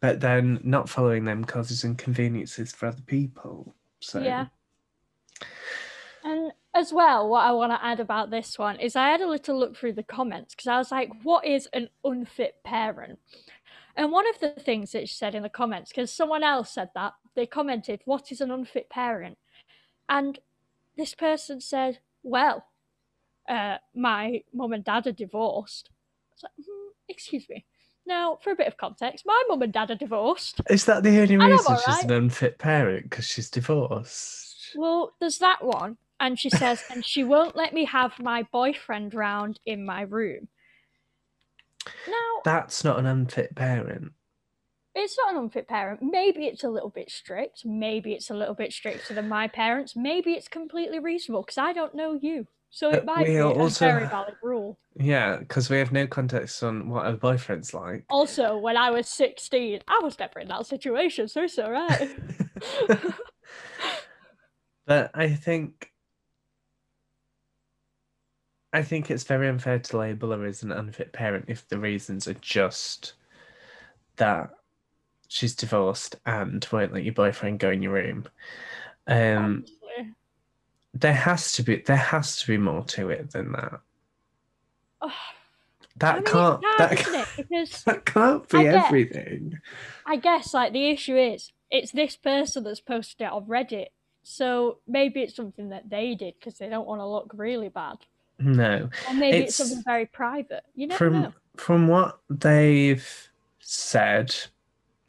[0.00, 3.74] But then not following them causes inconveniences for other people.
[4.00, 4.46] So yeah.
[6.24, 9.28] And as well, what I want to add about this one is I had a
[9.28, 13.18] little look through the comments because I was like, what is an unfit parent?
[13.96, 16.90] And one of the things that she said in the comments, because someone else said
[16.94, 19.38] that, they commented, What is an unfit parent?
[20.08, 20.38] And
[20.96, 22.64] this person said, Well,
[23.48, 25.90] uh, my mum and dad are divorced.
[25.90, 27.64] I was like, hmm, Excuse me.
[28.04, 30.60] Now, for a bit of context, my mum and dad are divorced.
[30.68, 32.04] Is that the only reason she's right.
[32.04, 33.08] an unfit parent?
[33.08, 34.72] Because she's divorced?
[34.74, 39.12] Well, there's that one and she says, and she won't let me have my boyfriend
[39.12, 40.46] round in my room.
[42.06, 44.12] Now, that's not an unfit parent.
[44.94, 46.00] It's not an unfit parent.
[46.02, 47.64] Maybe it's a little bit strict.
[47.64, 49.96] Maybe it's a little bit stricter than my parents.
[49.96, 52.46] Maybe it's completely reasonable because I don't know you.
[52.70, 54.78] So uh, it might be also, a very valid rule.
[54.96, 58.04] Yeah, because we have no context on what a boyfriend's like.
[58.08, 62.16] Also, when I was 16, I was never in that situation, so it's all right.
[64.86, 65.92] but I think
[68.72, 72.26] I think it's very unfair to label her as an unfit parent if the reasons
[72.26, 73.14] are just
[74.16, 74.50] that
[75.32, 78.28] she's divorced and won't let your boyfriend go in your room.
[79.06, 79.64] Um,
[80.94, 83.80] there has to be there has to be more to it than that.
[85.00, 85.12] Oh,
[85.96, 89.58] that I mean, can't that, can't, because that can't be I guess, everything.
[90.04, 93.86] I guess like the issue is it's this person that's posted it on Reddit.
[94.22, 97.96] So maybe it's something that they did because they don't want to look really bad.
[98.38, 98.90] No.
[99.08, 100.62] Or maybe it's, it's something very private.
[100.74, 101.32] You never from, know.
[101.56, 104.34] From what they've said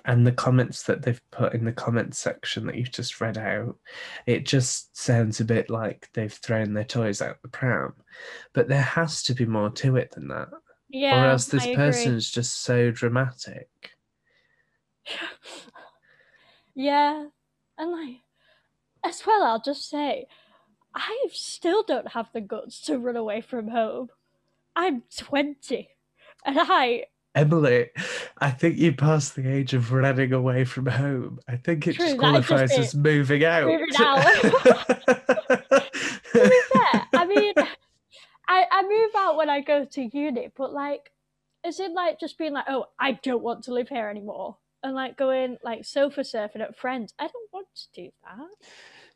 [0.05, 3.77] and the comments that they've put in the comments section that you've just read out,
[4.25, 7.93] it just sounds a bit like they've thrown their toys out the pram.
[8.53, 10.49] But there has to be more to it than that.
[10.89, 11.23] Yeah.
[11.23, 13.69] Or else this person's just so dramatic.
[16.75, 17.25] yeah.
[17.77, 18.17] And like
[19.05, 20.27] as well, I'll just say
[20.93, 24.09] I still don't have the guts to run away from home.
[24.75, 25.89] I'm 20
[26.45, 27.05] and I.
[27.35, 27.89] Emily,
[28.37, 31.39] I think you passed the age of running away from home.
[31.47, 33.67] I think it True, just qualifies just as moving out.
[33.67, 34.21] Moving out.
[34.43, 35.89] to
[36.33, 37.53] be fair, I mean,
[38.47, 41.11] I, I move out when I go to uni, but like,
[41.65, 44.57] is it like just being like, oh, I don't want to live here anymore?
[44.83, 47.13] And like going like sofa surfing at friends.
[47.17, 48.67] I don't want to do that.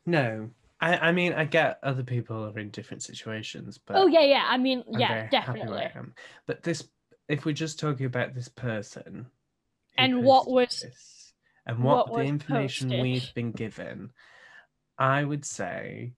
[0.06, 0.50] No,
[0.80, 4.44] I, I mean, I get other people are in different situations, but oh yeah, yeah.
[4.48, 5.88] I mean, yeah, definitely.
[6.46, 6.88] But this,
[7.28, 9.26] if we're just talking about this person,
[9.96, 11.32] and what was this,
[11.66, 13.02] and what, what the information posted.
[13.02, 14.10] we've been given,
[14.98, 16.14] I would say,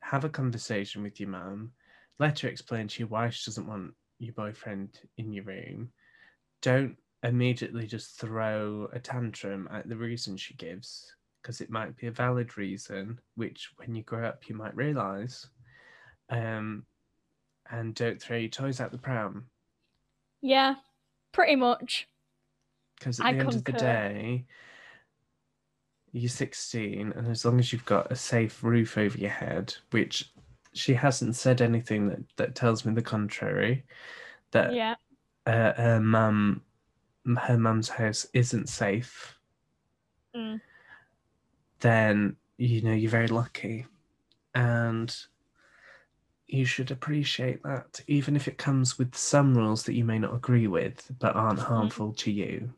[0.00, 1.72] have a conversation with your mum.
[2.18, 5.90] Let her explain to you why she doesn't want your boyfriend in your room.
[6.62, 12.08] Don't immediately just throw a tantrum at the reason she gives because it might be
[12.08, 15.46] a valid reason, which when you grow up you might realise.
[16.30, 16.84] Um,
[17.70, 19.46] and don't throw your toys out the pram.
[20.40, 20.76] Yeah,
[21.32, 22.08] pretty much.
[22.98, 23.58] Because at I the end concur.
[23.58, 24.44] of the day,
[26.12, 30.32] you're 16, and as long as you've got a safe roof over your head, which
[30.72, 33.84] she hasn't said anything that, that tells me the contrary,
[34.52, 34.94] that yeah.
[35.46, 36.62] uh, her mum,
[37.42, 39.38] her mum's house isn't safe.
[40.34, 40.60] Mm
[41.80, 43.86] then you know you're very lucky.
[44.54, 45.14] And
[46.48, 50.34] you should appreciate that, even if it comes with some rules that you may not
[50.34, 51.74] agree with but aren't Mm-hmm.
[51.74, 52.72] harmful to you.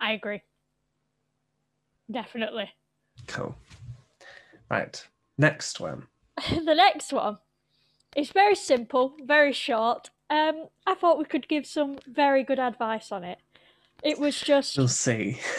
[0.00, 0.42] I agree.
[2.10, 2.70] Definitely.
[3.26, 3.54] Cool.
[4.70, 5.04] Right.
[5.38, 6.06] Next one.
[6.50, 7.38] the next one
[8.16, 10.10] is very simple, very short.
[10.30, 13.38] Um, I thought we could give some very good advice on it.
[14.02, 15.38] It was just We'll see.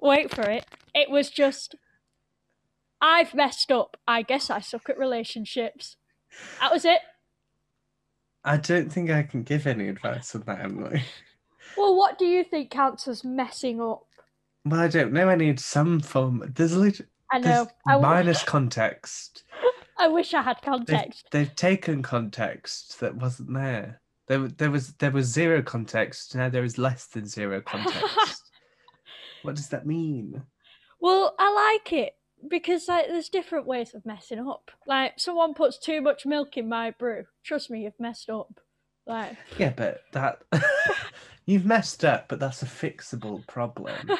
[0.00, 0.64] wait for it.
[0.94, 1.74] It was just
[3.00, 3.96] I've messed up.
[4.06, 5.96] I guess I suck at relationships.
[6.60, 7.00] That was it.
[8.44, 11.02] I don't think I can give any advice on that, Emily.
[11.76, 14.06] Well, what do you think counts as messing up?
[14.64, 15.28] Well, I don't know.
[15.28, 16.52] I need some form.
[16.54, 17.66] There's a lit- I know.
[17.86, 19.44] I, minus context.
[19.98, 21.28] I wish I had They've, context.
[21.30, 24.00] they've taken context that wasn't there.
[24.28, 26.34] There, there was there was zero context.
[26.34, 28.50] Now there is less than zero context.
[29.42, 30.42] what does that mean?
[31.00, 32.14] Well, I like it
[32.48, 34.70] because like there's different ways of messing up.
[34.86, 37.24] Like someone puts too much milk in my brew.
[37.44, 38.60] Trust me, you've messed up.
[39.06, 40.42] Like Yeah, but that
[41.46, 44.10] you've messed up, but that's a fixable problem.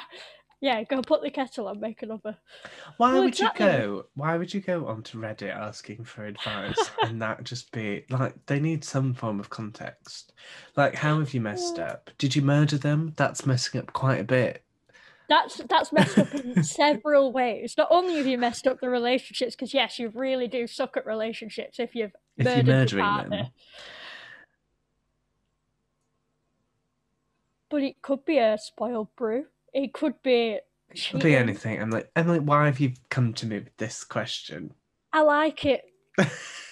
[0.60, 2.36] yeah, go put the kettle on, make another.
[2.96, 4.06] Why Well, would you go?
[4.14, 8.60] Why would you go onto Reddit asking for advice and that just be like they
[8.60, 10.32] need some form of context?
[10.76, 12.10] Like, how have you messed Well- up?
[12.18, 13.12] Did you murder them?
[13.16, 14.64] That's messing up quite a bit.
[15.32, 17.74] That's that's messed up in several ways.
[17.78, 21.06] Not only have you messed up the relationships, because yes, you really do suck at
[21.06, 23.36] relationships if you've If you're murdered your partner.
[23.36, 23.46] them,
[27.70, 29.46] But it could be a spoiled brew.
[29.72, 30.58] It could be
[31.10, 31.80] could be anything.
[31.80, 34.74] I'm like, Emily, why have you come to me with this question?
[35.14, 35.80] I like it.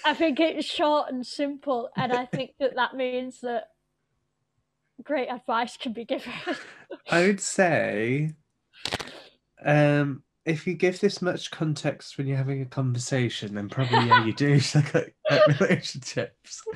[0.05, 3.69] I think it's short and simple, and I think that that means that
[5.03, 6.35] great advice can be given.
[7.11, 8.35] I would say,
[9.65, 14.25] um, if you give this much context when you're having a conversation, then probably yeah,
[14.25, 16.63] you do at, at relationships.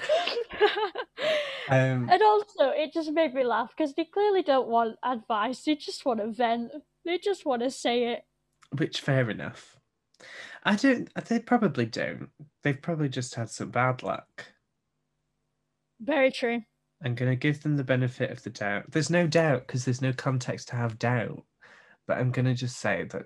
[1.68, 5.62] Um, and also, it just made me laugh because they clearly don't want advice.
[5.62, 6.70] They just want to vent.
[7.04, 8.24] They just want to say it.
[8.76, 9.78] which fair enough.
[10.64, 11.08] I don't.
[11.26, 12.28] They probably don't.
[12.62, 14.44] They've probably just had some bad luck.
[16.00, 16.62] Very true.
[17.02, 18.90] I'm going to give them the benefit of the doubt.
[18.90, 21.42] There's no doubt because there's no context to have doubt.
[22.06, 23.24] But I'm going to just say that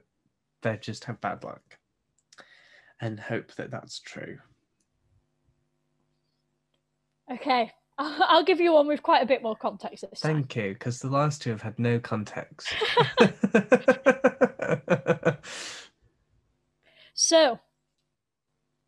[0.62, 1.78] they've just had bad luck
[3.00, 4.38] and hope that that's true.
[7.32, 10.34] Okay, I'll I'll give you one with quite a bit more context this time.
[10.34, 12.72] Thank you, because the last two have had no context.
[17.20, 17.58] So,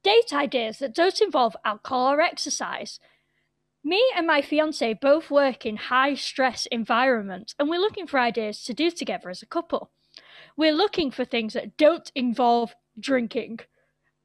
[0.05, 3.00] date ideas that don't involve alcohol or exercise.
[3.83, 8.62] Me and my fiance both work in high stress environments and we're looking for ideas
[8.64, 9.90] to do together as a couple.
[10.57, 13.61] We're looking for things that don't involve drinking,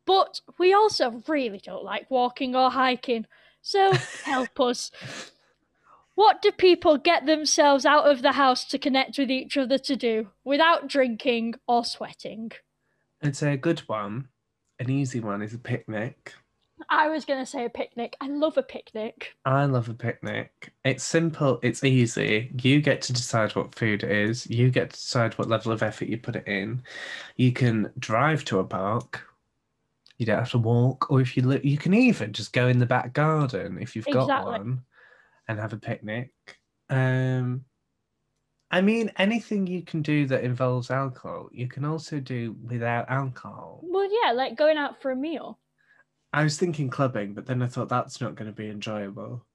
[0.06, 3.28] but we also really don't like walking or hiking.
[3.62, 4.92] So, help us.
[6.16, 9.96] What do people get themselves out of the house to connect with each other to
[9.96, 12.52] do without drinking or sweating?
[13.22, 14.30] I'd say a good one,
[14.80, 16.34] an easy one, is a picnic.
[16.90, 18.16] I was going to say a picnic.
[18.22, 19.36] I love a picnic.
[19.46, 20.74] I love a picnic.
[20.84, 22.52] It's simple, it's easy.
[22.62, 25.84] You get to decide what food it is, you get to decide what level of
[25.84, 26.84] effort you put it in.
[27.38, 29.22] You can drive to a park.
[30.18, 32.80] You don't have to walk, or if you look, you can even just go in
[32.80, 34.52] the back garden if you've got Exactly.
[34.52, 34.82] one
[35.48, 36.32] and have a picnic.
[36.90, 37.66] Um,
[38.72, 43.80] I mean, anything you can do that involves alcohol, you can also do without alcohol.
[43.84, 45.60] Well, yeah, like going out for a meal.
[46.36, 49.46] I was thinking clubbing, but then I thought that's not going to be enjoyable.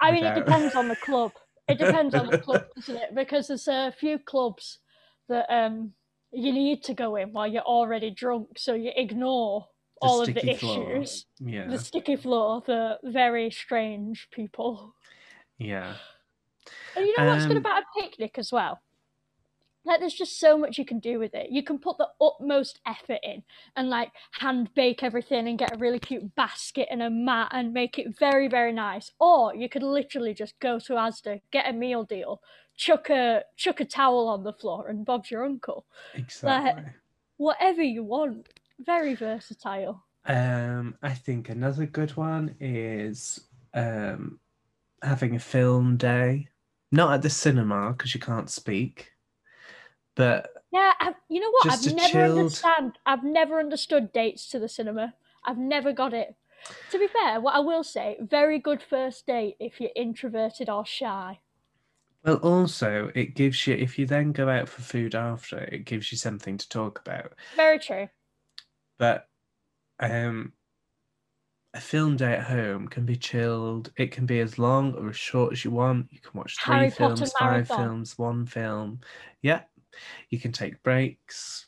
[0.00, 1.32] I mean, it depends on the club.
[1.66, 3.14] It depends on the club, doesn't it?
[3.16, 4.78] Because there's a few clubs
[5.28, 5.92] that um
[6.30, 9.66] you need to go in while you're already drunk, so you ignore
[10.00, 10.92] The all of the floor.
[11.00, 11.26] issues.
[11.40, 14.94] Yeah, The sticky floor, the very strange people.
[15.58, 15.94] yeah.
[16.94, 18.80] And you know what's good Um, about a picnic as well?
[19.84, 21.50] Like, there's just so much you can do with it.
[21.50, 23.42] You can put the utmost effort in
[23.76, 27.72] and, like, hand bake everything and get a really cute basket and a mat and
[27.72, 29.10] make it very, very nice.
[29.18, 32.42] Or you could literally just go to Asda, get a meal deal,
[32.76, 35.86] chuck a chuck a towel on the floor, and Bob's your uncle.
[36.14, 36.84] Exactly.
[37.36, 38.48] Whatever you want.
[38.80, 40.04] Very versatile.
[40.24, 43.40] Um, I think another good one is
[43.74, 44.40] um
[45.02, 46.48] having a film day,
[46.92, 49.12] not at the cinema because you can't speak,
[50.16, 51.66] but Yeah, i you know what?
[51.72, 52.98] I've never chilled- understand.
[53.06, 55.14] I've never understood dates to the cinema.
[55.44, 56.34] I've never got it.
[56.90, 60.84] To be fair, what I will say, very good first date if you're introverted or
[60.84, 61.40] shy.
[62.22, 66.12] Well, also, it gives you, if you then go out for food after, it gives
[66.12, 67.32] you something to talk about.
[67.56, 68.08] Very true.
[68.98, 69.26] But
[70.00, 70.52] um,
[71.72, 73.90] a film day at home can be chilled.
[73.96, 76.08] It can be as long or as short as you want.
[76.10, 79.00] You can watch three Harry films, five films, one film.
[79.40, 79.62] Yeah.
[80.28, 81.66] You can take breaks.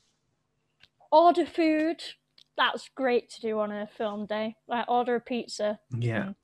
[1.10, 2.02] Order food.
[2.56, 4.56] That's great to do on a film day.
[4.68, 5.78] Like order a pizza.
[5.90, 6.24] Yeah.
[6.24, 6.34] Mm.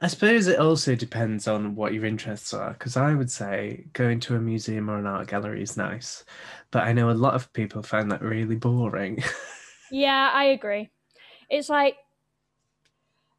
[0.00, 4.20] I suppose it also depends on what your interests are, because I would say going
[4.20, 6.24] to a museum or an art gallery is nice,
[6.70, 9.22] but I know a lot of people find that really boring.
[9.90, 10.90] Yeah, I agree.
[11.48, 11.96] It's like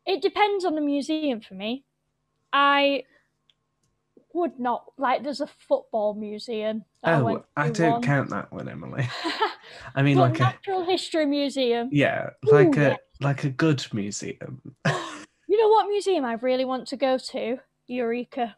[0.07, 1.85] it depends on the museum for me.
[2.51, 3.03] I
[4.33, 6.83] would not like there's a football museum.
[7.03, 8.05] That I, oh, I don't once.
[8.05, 9.07] count that one, Emily.
[9.95, 11.89] I mean, but like a natural history museum.
[11.91, 12.95] yeah, like Ooh, a yeah.
[13.21, 14.61] like a good museum.
[15.51, 17.57] You know what museum I really want to go to?
[17.87, 18.55] Eureka.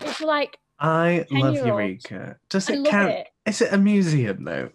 [0.00, 2.38] It's like I love Eureka.
[2.48, 3.10] Does it count?
[3.12, 3.28] it.
[3.44, 4.70] Is it a museum though?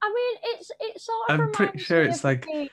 [0.00, 1.40] I mean, it's it's sort of.
[1.40, 2.70] I'm pretty sure it's like- the-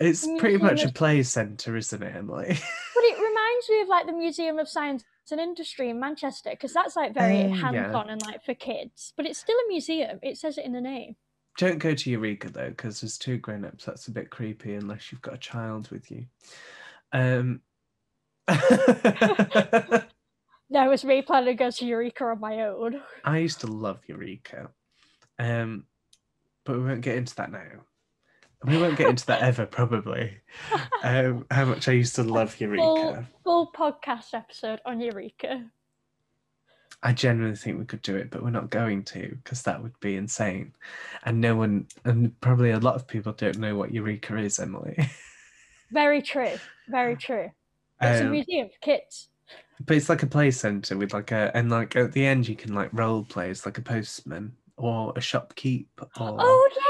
[0.00, 2.48] It's pretty much a play centre, isn't it, Emily?
[2.48, 6.72] but it reminds me of like the Museum of Science and Industry in Manchester because
[6.72, 7.54] that's like very Oh, yeah.
[7.56, 9.12] hands-on and like for kids.
[9.16, 10.18] But it's still a museum.
[10.22, 11.16] It says it in the name.
[11.58, 13.84] Don't go to Eureka though, because there's two grown-ups.
[13.84, 16.26] That's a bit creepy unless you've got a child with you.
[17.12, 17.60] Um.
[20.68, 23.00] No, it's me planning to go to Eureka on my own.
[23.24, 24.70] I used to love Eureka,
[25.38, 25.84] um,
[26.64, 27.84] but we won't get into that now.
[28.64, 30.38] We won't get into that ever, probably.
[31.04, 33.26] Um, how much I used to love Eureka.
[33.44, 35.64] full podcast episode on Eureka.
[37.02, 39.98] I genuinely think we could do it, but we're not going to because that would
[40.00, 40.72] be insane.
[41.24, 44.98] And no one, and probably a lot of people don't know what Eureka is, Emily.
[45.92, 46.52] Very true.
[46.88, 47.50] Very true.
[48.00, 49.28] It's a Um, museum for kids.
[49.84, 52.56] but it's like a play center with like a, and like at the end you
[52.56, 56.82] can like role play as like a postman or a shopkeep or Oh yeah.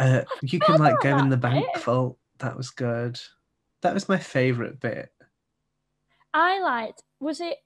[0.00, 1.82] Uh, you can like go in the bank it.
[1.82, 2.18] vault.
[2.38, 3.18] That was good.
[3.82, 5.10] That was my favorite bit.
[6.34, 7.58] I liked was it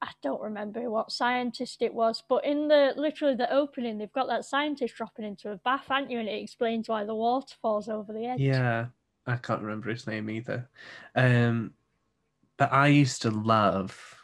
[0.00, 4.28] I don't remember what scientist it was, but in the literally the opening they've got
[4.28, 6.18] that scientist dropping into a bath, haven't you?
[6.18, 8.40] And it explains why the water falls over the edge.
[8.40, 8.86] Yeah,
[9.26, 10.68] I can't remember his name either.
[11.14, 11.74] Um,
[12.56, 14.16] but I used to love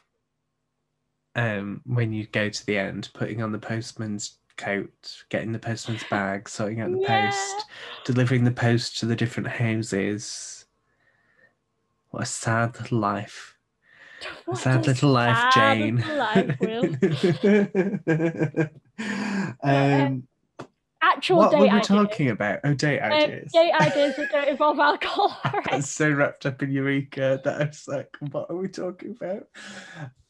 [1.36, 6.04] um when you go to the end, putting on the postman's coat, getting the postman's
[6.04, 7.30] bag, sorting out the Yeah.
[7.30, 7.64] post,
[8.04, 10.66] delivering the post to the different houses.
[12.11, 13.56] What a sad little life.
[14.50, 15.96] A sad little life, sad Jane.
[15.96, 16.82] little life, Will.
[19.62, 20.28] um,
[21.01, 21.86] Actual what date were we ideas.
[21.86, 22.61] talking about?
[22.64, 23.53] Oh, date Um, ideas.
[23.53, 25.38] date ideas that don't involve alcohol.
[25.44, 25.72] I Alright.
[25.76, 29.46] was so wrapped up in Eureka that I was like, what are we talking about?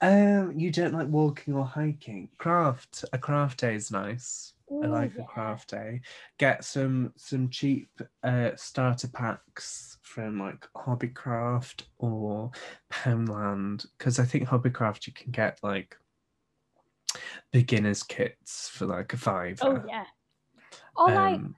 [0.00, 2.28] Um, you don't like walking or hiking.
[2.38, 3.04] Craft.
[3.12, 4.52] A craft day is nice.
[4.70, 5.22] I like yeah.
[5.22, 6.02] a craft day.
[6.36, 7.88] Get some some cheap
[8.22, 12.50] uh starter packs from like Hobbycraft or
[12.92, 13.86] Poundland.
[13.96, 15.96] Because I think Hobbycraft you can get like
[17.52, 19.58] beginners kits for like a five.
[19.62, 20.04] Oh yeah.
[20.98, 21.54] Or like Um,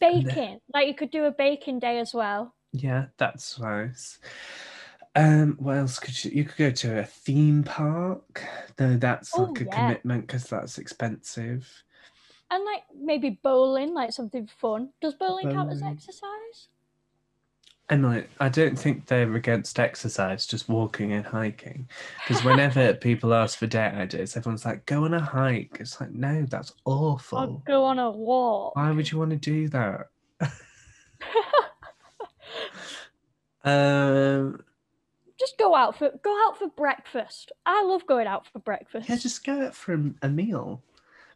[0.00, 0.60] baking.
[0.72, 2.54] Like you could do a baking day as well.
[2.72, 4.18] Yeah, that's nice.
[5.16, 6.30] Um, what else could you?
[6.32, 8.42] You could go to a theme park.
[8.76, 9.70] Though that's Oh, like a yeah.
[9.76, 11.84] commitment because that's expensive.
[12.50, 14.90] And like maybe bowling, like something fun.
[15.00, 16.68] Does bowling count as exercise?
[17.90, 21.86] And like, I don't think they're against exercise, just walking and hiking.
[22.26, 26.10] Because whenever people ask for date ideas, everyone's like, "Go on a hike." It's like,
[26.10, 27.62] no, that's awful.
[27.66, 28.74] go on a walk.
[28.76, 30.08] Why would you want to do that?
[33.66, 34.62] Um,
[35.40, 37.50] Just go out for go out for breakfast.
[37.64, 39.08] I love going out for breakfast.
[39.08, 40.82] yeah, just go out for a- a meal,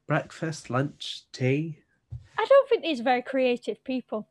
[0.06, 1.78] breakfast, lunch, tea.
[2.38, 4.28] I don't think these are very creative people.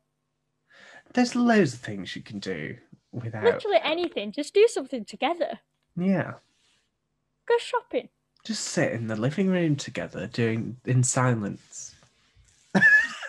[1.14, 2.76] There's loads of things you can do
[3.12, 3.44] without.
[3.44, 4.32] Literally anything.
[4.32, 5.58] Just do something together.
[5.96, 6.34] Yeah,
[7.48, 8.08] Go shopping.
[8.44, 11.94] just sit in the living room together, doing in silence.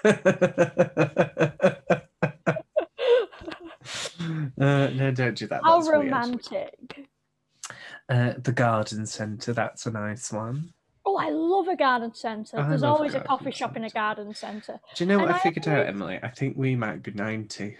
[4.60, 5.62] Uh, no, don't do that.
[5.64, 7.08] How That's romantic.
[8.10, 10.74] Uh, the garden centre, that's a nice one.
[11.10, 12.60] Oh, I love a garden centre.
[12.60, 14.80] I There's love always a coffee shop in a garden centre.
[14.94, 16.20] Do you know what And I I figured out, Emily?
[16.22, 17.78] I think we might be 90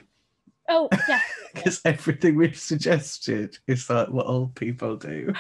[0.68, 1.22] Oh, yeah.
[1.54, 5.32] because everything we've suggested is like what old people do.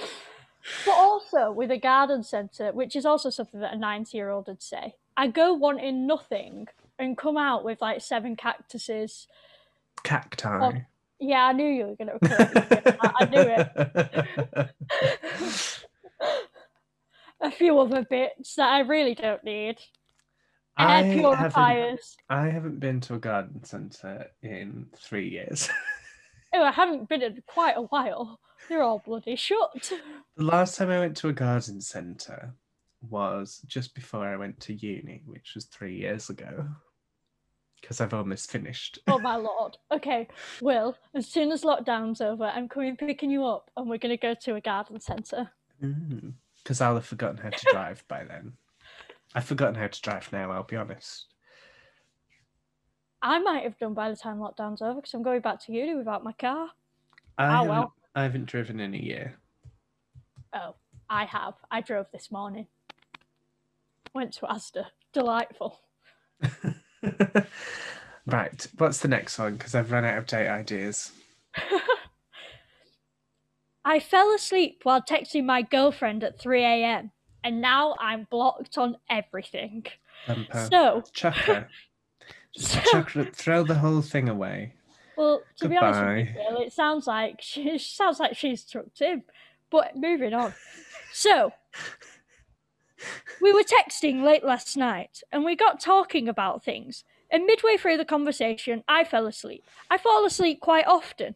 [0.86, 4.48] but also with a garden centre, which is also something that a 90 year old
[4.48, 9.28] would say, I go wanting nothing and come out with like seven cactuses.
[10.02, 10.80] Cacti.
[11.20, 14.70] Yeah, I knew you were going to I knew
[15.42, 16.51] it.
[17.42, 19.76] A few other bits that I really don't need.
[20.76, 22.16] I Air haven't, purifiers.
[22.30, 25.68] I haven't been to a garden centre in three years.
[26.54, 28.38] Oh, I haven't been in quite a while.
[28.68, 29.90] They're all bloody shut.
[30.36, 32.52] the last time I went to a garden centre
[33.08, 36.68] was just before I went to uni, which was three years ago.
[37.80, 38.98] Because I've almost finished.
[39.08, 39.78] Oh my lord.
[39.90, 40.28] Okay,
[40.60, 44.20] Will, as soon as lockdown's over, I'm coming picking you up and we're going to
[44.20, 45.50] go to a garden centre.
[45.82, 46.34] Mm.
[46.62, 48.54] Because I'll have forgotten how to drive by then.
[49.34, 51.26] I've forgotten how to drive now, I'll be honest.
[53.22, 55.94] I might have done by the time lockdown's over because I'm going back to uni
[55.94, 56.68] without my car.
[57.38, 57.94] I Oh, well.
[58.14, 59.38] I haven't driven in a year.
[60.52, 60.74] Oh,
[61.08, 61.54] I have.
[61.70, 62.66] I drove this morning.
[64.14, 64.86] Went to Asda.
[65.12, 65.80] Delightful.
[68.26, 69.54] right, what's the next one?
[69.56, 71.12] Because I've run out of date ideas.
[73.84, 77.10] I fell asleep while texting my girlfriend at 3 a.m.
[77.42, 79.86] and now I'm blocked on everything.
[80.26, 80.68] Bumper.
[80.70, 81.68] So, Chuck her.
[82.54, 84.74] Just So- chuck her, throw the whole thing away.
[85.16, 86.40] well, to be honest with you, Goodbye.
[86.54, 89.22] Will, it sounds like she sounds like she's trucked him.
[89.70, 90.52] But moving on.
[91.14, 91.52] So,
[93.40, 97.04] we were texting late last night and we got talking about things.
[97.30, 99.64] And midway through the conversation, I fell asleep.
[99.90, 101.34] I fall asleep quite often,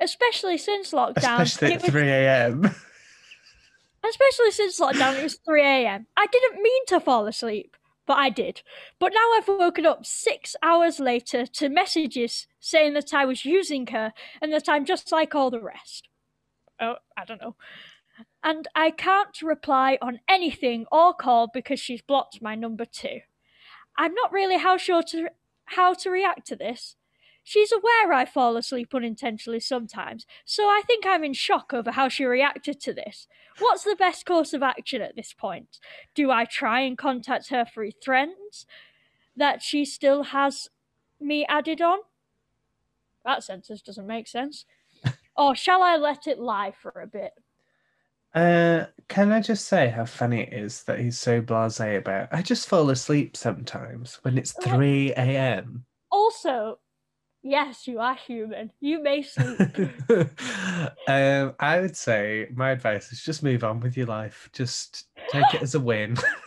[0.00, 1.40] especially since lockdown.
[1.40, 2.64] Especially at was- 3 a.m.
[4.08, 6.06] especially since lockdown, it was 3 a.m.
[6.16, 7.76] I didn't mean to fall asleep,
[8.06, 8.62] but I did.
[8.98, 13.86] But now I've woken up six hours later to messages saying that I was using
[13.88, 16.08] her and that I'm just like all the rest.
[16.80, 17.56] Oh, I don't know.
[18.42, 23.20] And I can't reply on anything or call because she's blocked my number too.
[23.96, 25.28] I'm not really how sure to
[25.66, 26.96] how to react to this.
[27.48, 32.10] She's aware I fall asleep unintentionally sometimes, so I think I'm in shock over how
[32.10, 33.26] she reacted to this.
[33.58, 35.78] What's the best course of action at this point?
[36.14, 38.66] Do I try and contact her through friends
[39.34, 40.68] that she still has
[41.22, 42.00] me added on?
[43.24, 44.66] That sentence doesn't make sense.
[45.34, 47.32] or shall I let it lie for a bit?
[48.34, 52.28] Uh, can I just say how funny it is that he's so blasé about?
[52.30, 55.86] I just fall asleep sometimes when it's 3 a.m.
[56.10, 56.78] Also,
[57.48, 58.70] yes, you are human.
[58.80, 59.60] You may sleep.
[61.08, 64.48] um, I would say my advice is just move on with your life.
[64.52, 66.16] Just take it as a win.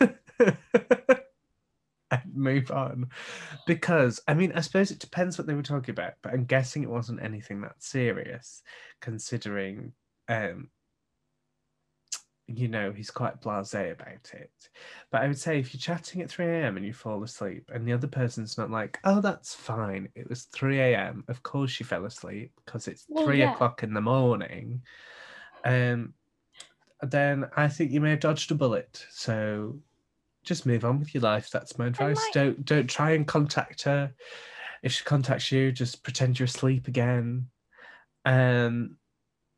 [2.12, 3.08] and move on.
[3.66, 6.82] Because I mean, I suppose it depends what they were talking about, but I'm guessing
[6.82, 8.62] it wasn't anything that serious,
[9.00, 9.92] considering
[10.28, 10.68] um
[12.54, 14.50] you know, he's quite blasé about it.
[15.10, 16.76] But I would say if you're chatting at 3 a.m.
[16.76, 20.08] and you fall asleep and the other person's not like, oh, that's fine.
[20.14, 21.24] It was 3 a.m.
[21.28, 23.52] Of course she fell asleep because it's Well, three yeah.
[23.52, 24.82] o'clock in the morning.
[25.64, 26.14] Um,
[27.02, 29.04] then I think you may have dodged a bullet.
[29.10, 29.78] So
[30.44, 31.50] just move on with your life.
[31.50, 32.16] That's my advice.
[32.16, 34.12] like- Don't don't try and contact her.
[34.82, 37.46] If she contacts you, just pretend you're asleep again.
[38.24, 38.96] Um,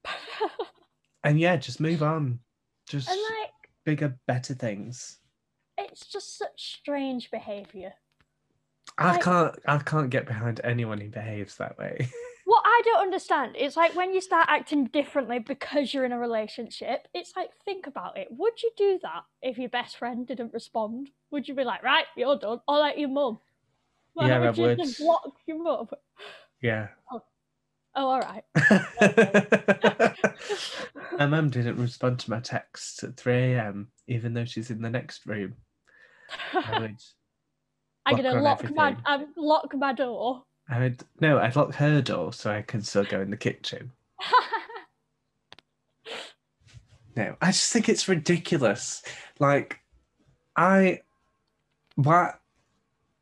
[1.24, 2.40] and yeah, just move on.
[2.88, 3.50] Just and like,
[3.84, 5.18] bigger, better things.
[5.78, 7.92] it's just such strange behaviour.
[8.98, 12.08] I Like- can't I can't get behind anyone who behaves that way.
[12.46, 16.18] What I don't understand is like when you start acting differently because you're in a
[16.18, 18.28] relationship, it's like, think about it.
[18.30, 21.08] Would you do that if your best friend didn't respond?
[21.30, 22.60] Would you be like, right, you're done?
[22.68, 23.38] Or like your mum?
[24.12, 24.78] Why Yeah, I would you would.
[24.78, 25.88] just block your mum?
[26.60, 26.88] yeah.
[27.10, 27.22] Oh,
[27.96, 28.44] Oh, all right.
[31.18, 33.88] my mum didn't respond to my texts at 3 a.m.
[34.08, 35.54] even though she's in the next room.
[36.54, 36.96] I would
[38.06, 38.96] I'm gonna lock my
[39.36, 40.42] lock my door.
[40.68, 43.92] I would no, I'd lock her door so I can still go in the kitchen.
[47.16, 49.02] No, I just think it's ridiculous.
[49.38, 49.80] Like,
[50.56, 51.02] I,
[51.94, 52.34] why,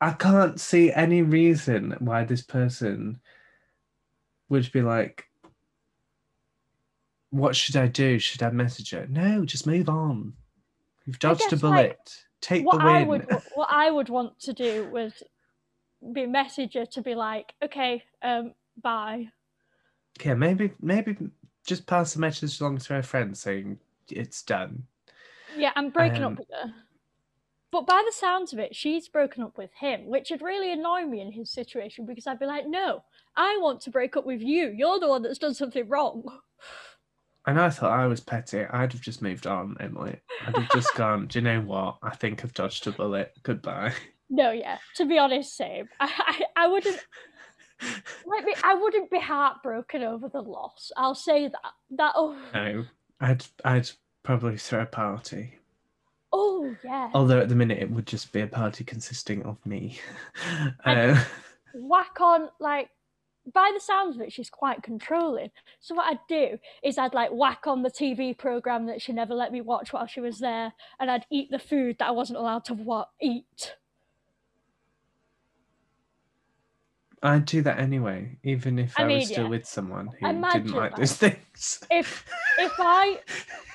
[0.00, 3.20] I can't see any reason why this person
[4.52, 5.28] would be like,
[7.30, 8.18] what should I do?
[8.18, 9.06] Should I message her?
[9.08, 10.34] No, just move on.
[11.06, 11.88] You've dodged a bullet.
[11.88, 11.98] like,
[12.42, 15.22] Take what the I would what I would want to do was
[16.12, 19.28] be messenger to be like, okay, um, bye.
[20.22, 21.16] Yeah, maybe, maybe
[21.66, 23.78] just pass the message along to her friend saying
[24.10, 24.82] it's done.
[25.56, 26.74] Yeah, I'm breaking Um, up with her.
[27.72, 31.06] But by the sounds of it, she's broken up with him, which would really annoy
[31.06, 33.02] me in his situation because I'd be like, no,
[33.34, 34.68] I want to break up with you.
[34.76, 36.22] You're the one that's done something wrong.
[37.46, 38.64] And I thought I was petty.
[38.64, 40.20] I'd have just moved on, Emily.
[40.46, 41.96] I'd have just gone, do you know what?
[42.02, 43.32] I think I've dodged a bullet.
[43.42, 43.94] Goodbye.
[44.30, 44.78] No, yeah.
[44.96, 45.88] To be honest, same.
[45.98, 46.10] I,
[46.56, 46.98] I, I wouldn't.
[48.24, 50.92] Like me, I wouldn't be heartbroken over the loss.
[50.96, 51.72] I'll say that.
[51.90, 52.84] That oh, No,
[53.20, 53.90] I'd I'd
[54.22, 55.58] probably throw a party.
[56.32, 57.10] Oh yeah.
[57.14, 59.98] Although at the minute it would just be a party consisting of me.
[60.84, 61.22] uh,
[61.74, 62.90] Whack on like
[63.52, 65.50] by the sounds of it, she's quite controlling.
[65.80, 69.34] So what I'd do is I'd like whack on the TV program that she never
[69.34, 72.38] let me watch while she was there, and I'd eat the food that I wasn't
[72.38, 73.74] allowed to what eat.
[77.24, 79.50] I'd do that anyway, even if I, I mean, was still yeah.
[79.50, 81.84] with someone who Imagine, didn't like like, those things.
[81.90, 82.24] If
[82.58, 83.20] if I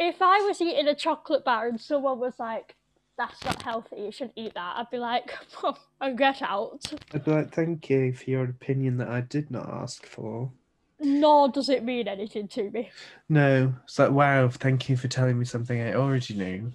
[0.00, 2.74] if I was eating a chocolate bar and someone was like,
[3.18, 3.96] "That's not healthy.
[4.00, 5.32] You shouldn't eat that," I'd be like,
[5.62, 9.50] "Oh, "I get out." I'd be like, thank you for your opinion that I did
[9.50, 10.50] not ask for.
[10.98, 12.90] Nor does it mean anything to me.
[13.28, 16.72] No, it's like, wow, thank you for telling me something I already knew,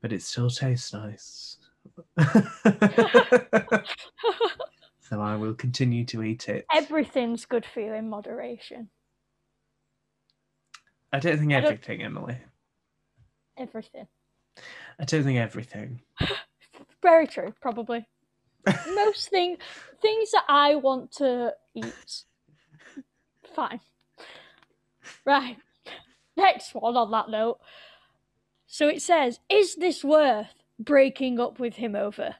[0.00, 1.56] but it still tastes nice.
[5.00, 6.66] so I will continue to eat it.
[6.72, 8.88] Everything's good for you in moderation.
[11.12, 12.36] I don't think I don't- everything, Emily.
[13.56, 14.06] Everything.
[14.98, 16.00] I don't think everything.
[17.02, 18.06] Very true, probably.
[18.94, 19.56] Most thing
[20.02, 22.24] things that I want to eat.
[23.54, 23.80] Fine.
[25.24, 25.56] Right.
[26.36, 27.58] Next one on that note.
[28.66, 32.36] So it says, Is this worth breaking up with him over?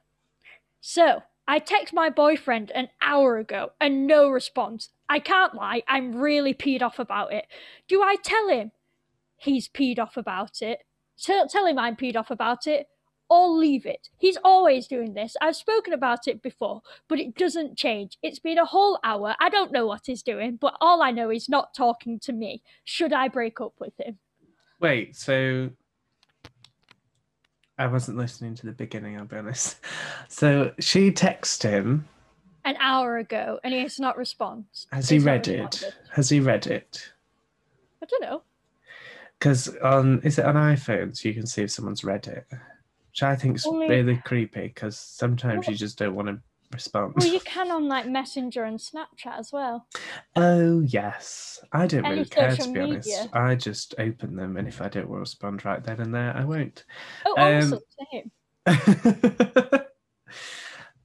[0.80, 4.90] So I text my boyfriend an hour ago and no response.
[5.08, 7.46] I can't lie, I'm really peed off about it.
[7.88, 8.70] Do I tell him
[9.36, 10.84] he's peed off about it?
[11.20, 12.86] Tell, tell him I'm peed off about it?
[13.28, 14.08] or leave it.
[14.18, 15.36] He's always doing this.
[15.40, 18.18] I've spoken about it before, but it doesn't change.
[18.24, 19.36] It's been a whole hour.
[19.40, 22.64] I don't know what he's doing, but all I know is not talking to me.
[22.84, 24.18] Should I break up with him?
[24.80, 25.70] Wait, so
[27.80, 29.78] I wasn't listening to the beginning, I'll be honest.
[30.28, 32.06] So she texted him.
[32.64, 34.66] An hour ago, and he has not responded.
[34.92, 35.60] Has he not read it?
[35.62, 35.94] responded.
[36.12, 37.10] Has he read it?
[38.02, 38.42] I don't know.
[39.38, 42.46] Because on is it on iPhones you can see if someone's read it,
[43.08, 44.68] which I think's Only- really creepy.
[44.68, 46.38] Because sometimes you just don't want to
[46.72, 47.14] respond.
[47.16, 49.86] Well, you can on like Messenger and Snapchat as well.
[50.36, 53.28] Oh yes, I don't Any really care to be honest.
[53.32, 56.84] I just open them, and if I don't respond right then and there, I won't.
[57.26, 57.80] Oh, Um, also
[58.12, 58.30] same.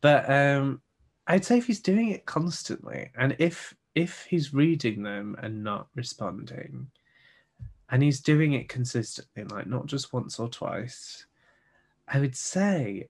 [0.01, 0.82] but um,
[1.28, 5.88] I'd say if he's doing it constantly, and if if he's reading them and not
[5.95, 6.88] responding,
[7.89, 11.26] and he's doing it consistently, like not just once or twice,
[12.07, 13.07] I would say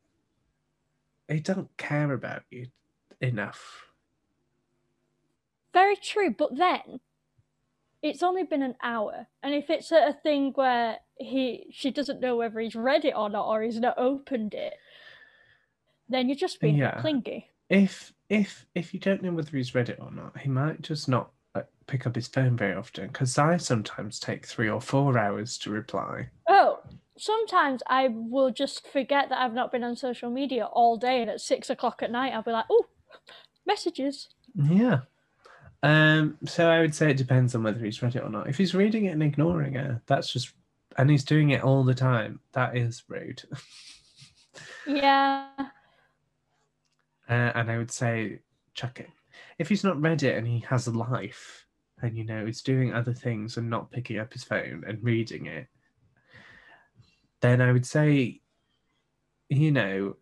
[1.28, 2.68] they don't care about you
[3.22, 3.92] enough.
[5.74, 7.00] Very true, but then
[8.02, 12.36] it's only been an hour, and if it's a thing where he she doesn't know
[12.38, 14.76] whether he's read it or not, or he's not opened it,
[16.08, 16.96] then you're just being Yeah.
[16.96, 17.52] clingy.
[17.70, 21.10] If if if you don't know whether he's read it or not, he might just
[21.10, 23.08] not like, pick up his phone very often.
[23.08, 26.30] Because I sometimes take three or four hours to reply.
[26.48, 26.55] Oh,
[27.18, 31.30] Sometimes I will just forget that I've not been on social media all day, and
[31.30, 32.86] at six o'clock at night, I'll be like, "Oh,
[33.66, 35.02] messages." Yeah.
[35.84, 38.48] Um, so I would say it depends on whether he's read it or not.
[38.50, 40.54] If he's reading it and ignoring it, that's just
[40.98, 43.44] and he's doing it all the time, that is rude.
[44.88, 45.68] Yeah, uh,
[47.30, 48.40] and I would say
[48.74, 49.10] chuck it.
[49.58, 51.66] If he's not read it and he has a life
[52.02, 55.46] and you know he's doing other things and not picking up his phone and reading
[55.46, 55.68] it,
[57.42, 58.42] then I would say,
[59.50, 60.16] you know,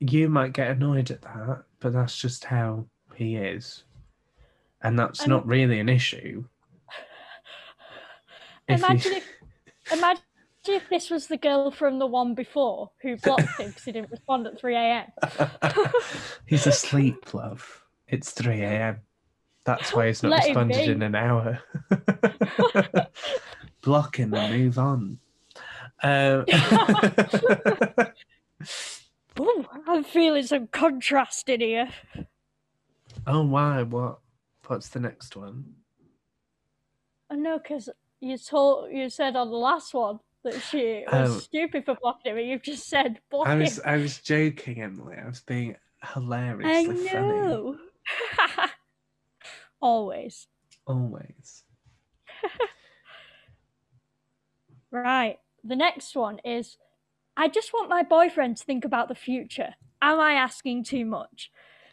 [0.00, 3.84] you might get annoyed at that, but that's just how he is.
[4.82, 6.44] And that's And- not really an issue.
[8.68, 9.28] If imagine if
[9.92, 10.22] imagine
[10.68, 14.10] if this was the girl from the one before who blocked him because he didn't
[14.12, 15.10] respond at three a.m.
[16.46, 17.82] he's asleep, love.
[18.12, 19.00] It's 3 a.m.
[19.64, 21.60] That's why he's not Let responded in an hour.
[23.82, 25.18] Block him and move on.
[26.02, 26.44] Um,
[29.40, 31.88] Ooh, I'm feeling some contrast in here.
[33.26, 33.82] oh, why?
[33.82, 34.18] What?
[34.66, 35.64] What's the next one?
[37.30, 37.88] I know because
[38.20, 41.38] you told you said on the last one that she was Oh.
[41.38, 43.84] stupid for blocking him, and you've just said block I was him.
[43.86, 45.16] I was joking, Emily.
[45.16, 47.28] I was being I hilariously funny.
[47.28, 47.76] know.
[49.80, 50.46] Always.
[50.86, 51.64] Always.
[54.90, 55.38] Right.
[55.64, 56.76] The next one is
[57.36, 59.74] I just want my boyfriend to think about the future.
[60.00, 61.50] Am I asking too much?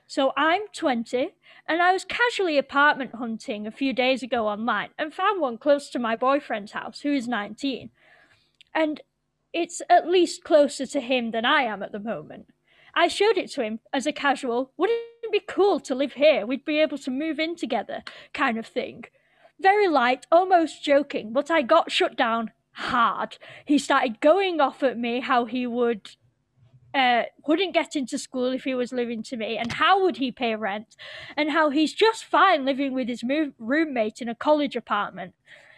[0.08, 1.30] So I'm 20
[1.68, 5.90] and I was casually apartment hunting a few days ago online and found one close
[5.92, 7.92] to my boyfriend's house who is 19.
[8.74, 9.02] And
[9.54, 12.48] it's at least closer to him than I am at the moment.
[12.96, 16.46] I showed it to him as a casual, wouldn't it be cool to live here?
[16.46, 18.04] We'd be able to move in together
[18.34, 19.06] kind of thing.
[19.60, 23.38] Very light, almost joking, but I got shut down hard.
[23.66, 26.10] He started going off at me how he would
[26.94, 30.32] uh, wouldn't get into school if he was living to me, and how would he
[30.32, 30.96] pay rent,
[31.38, 35.36] and how he's just fine living with his move- roommate in a college apartment,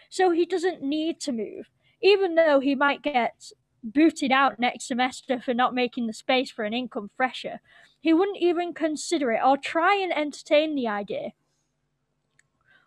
[0.09, 1.69] so he doesn't need to move,
[2.01, 3.51] even though he might get
[3.83, 7.59] booted out next semester for not making the space for an income fresher.
[7.99, 11.31] He wouldn't even consider it or try and entertain the idea.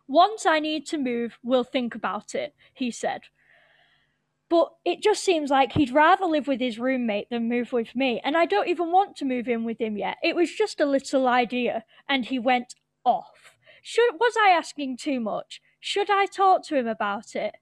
[0.06, 3.22] Once I need to move, we'll think about it, he said.
[4.50, 8.20] But it just seems like he'd rather live with his roommate than move with me,
[8.22, 10.18] and I don't even want to move in with him yet.
[10.22, 12.74] It was just a little idea, and he went
[13.04, 13.56] off.
[13.82, 15.60] Should was I asking too much?
[15.80, 17.54] Should I talk to him about it?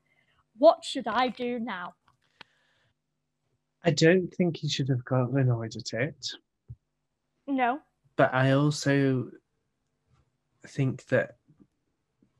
[0.59, 1.95] What should I do now?
[3.85, 6.29] I don't think he should have gotten annoyed at it.
[7.47, 7.81] No.
[8.17, 9.31] But I also
[10.67, 11.37] think that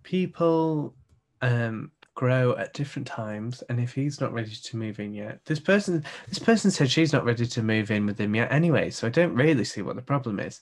[0.05, 0.95] people
[1.41, 5.61] um, grow at different times and if he's not ready to move in yet this
[5.61, 9.07] person this person said she's not ready to move in with him yet anyway so
[9.07, 10.61] i don't really see what the problem is.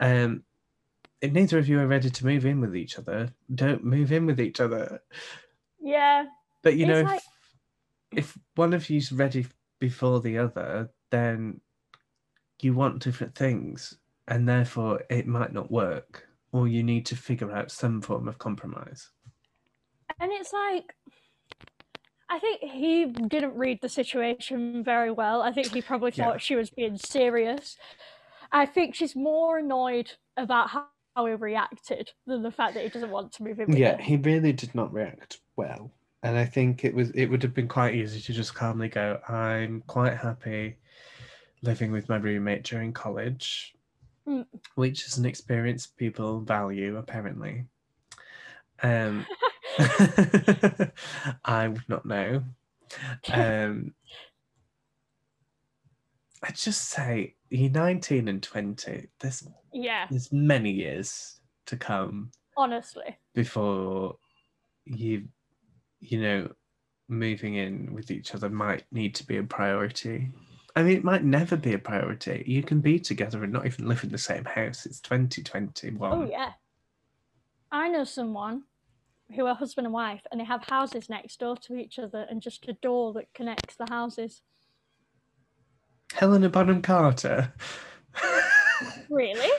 [0.00, 0.42] Um
[1.20, 4.24] if neither of you are ready to move in with each other don't move in
[4.24, 5.02] with each other.
[5.80, 6.26] Yeah.
[6.62, 7.20] But you know like...
[8.12, 9.46] if, if one of you's ready
[9.80, 11.60] before the other then
[12.62, 13.94] you want different things
[14.26, 18.38] and therefore it might not work or you need to figure out some form of
[18.38, 19.10] compromise
[20.20, 20.94] and it's like
[22.30, 25.40] I think he didn't read the situation very well.
[25.42, 26.38] I think he probably thought yeah.
[26.38, 27.76] she was being serious.
[28.52, 32.90] I think she's more annoyed about how, how he reacted than the fact that he
[32.90, 33.74] doesn't want to move in.
[33.74, 34.02] yeah, her.
[34.02, 35.90] he really did not react well,
[36.22, 39.20] and I think it was it would have been quite easy to just calmly go,
[39.28, 40.76] "I'm quite happy
[41.62, 43.74] living with my roommate during college,"
[44.26, 44.44] mm.
[44.74, 47.64] which is an experience people value apparently.
[48.82, 49.26] Um,
[51.44, 52.42] I would not know.
[53.32, 53.94] Um,
[56.42, 59.08] I'd just say you're 19 and 20.
[59.20, 62.30] There's yeah, there's many years to come.
[62.56, 64.16] Honestly, before
[64.84, 65.28] you,
[66.00, 66.50] you know,
[67.08, 70.30] moving in with each other might need to be a priority.
[70.76, 72.44] I mean, it might never be a priority.
[72.46, 74.86] You can be together and not even live in the same house.
[74.86, 76.12] It's 2021.
[76.12, 76.52] Oh yeah,
[77.70, 78.62] I know someone
[79.34, 82.40] who are husband and wife, and they have houses next door to each other and
[82.40, 84.42] just a door that connects the houses.
[86.14, 87.52] Helena Bonham Carter.
[89.10, 89.50] really?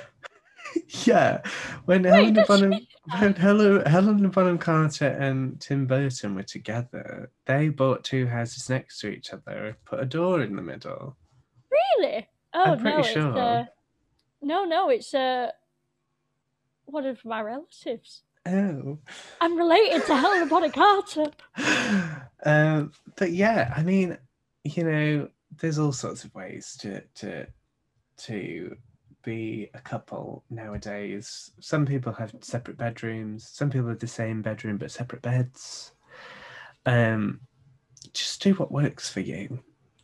[1.05, 1.41] yeah,
[1.86, 2.74] when Wait, Helena Bonham
[3.20, 8.99] when Helena, Helena Bonham Carter and Tim Burton were together, they bought two houses next
[9.01, 11.15] to each other, and put a door in the middle.
[11.72, 12.28] Really?
[12.53, 13.30] Oh I'm no, sure.
[13.30, 13.65] it's uh,
[14.41, 15.51] no, no, it's uh,
[16.86, 18.24] one of my relatives.
[18.47, 18.97] Oh.
[19.41, 21.31] I'm related to Helena Bonham Carter.
[22.45, 24.17] Um, but yeah, I mean,
[24.63, 25.29] you know,
[25.59, 27.47] there's all sorts of ways to to
[28.19, 28.75] to
[29.23, 31.51] be a couple nowadays.
[31.59, 33.47] Some people have separate bedrooms.
[33.51, 35.91] Some people have the same bedroom but separate beds.
[36.85, 37.41] Um,
[38.13, 39.59] just do what works for you.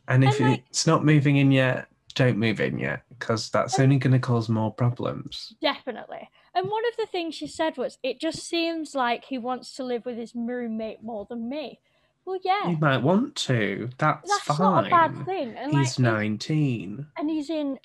[0.08, 3.80] And if and like, it's not moving in yet, don't move in yet because that's
[3.80, 5.54] only going to cause more problems.
[5.60, 6.28] Definitely.
[6.56, 9.84] And one of the things she said was, it just seems like he wants to
[9.84, 11.80] live with his roommate more than me.
[12.24, 12.70] Well, yeah.
[12.70, 13.90] He might want to.
[13.98, 14.58] That's, That's fine.
[14.58, 15.54] not a bad thing.
[15.54, 17.06] And he's like, 19.
[17.18, 17.78] And he's in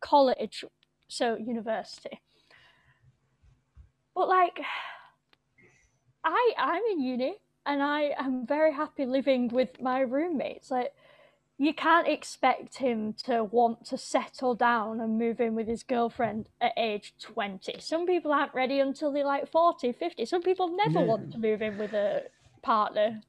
[0.00, 0.64] college,
[1.06, 2.20] so university.
[4.16, 4.60] But like,
[6.24, 10.68] I I'm in uni and I am very happy living with my roommates.
[10.70, 10.92] Like,
[11.58, 16.48] you can't expect him to want to settle down and move in with his girlfriend
[16.60, 17.76] at age 20.
[17.80, 20.26] Some people aren't ready until they're like 40, 50.
[20.26, 21.06] Some people never yeah.
[21.06, 22.24] want to move in with a
[22.62, 23.22] partner.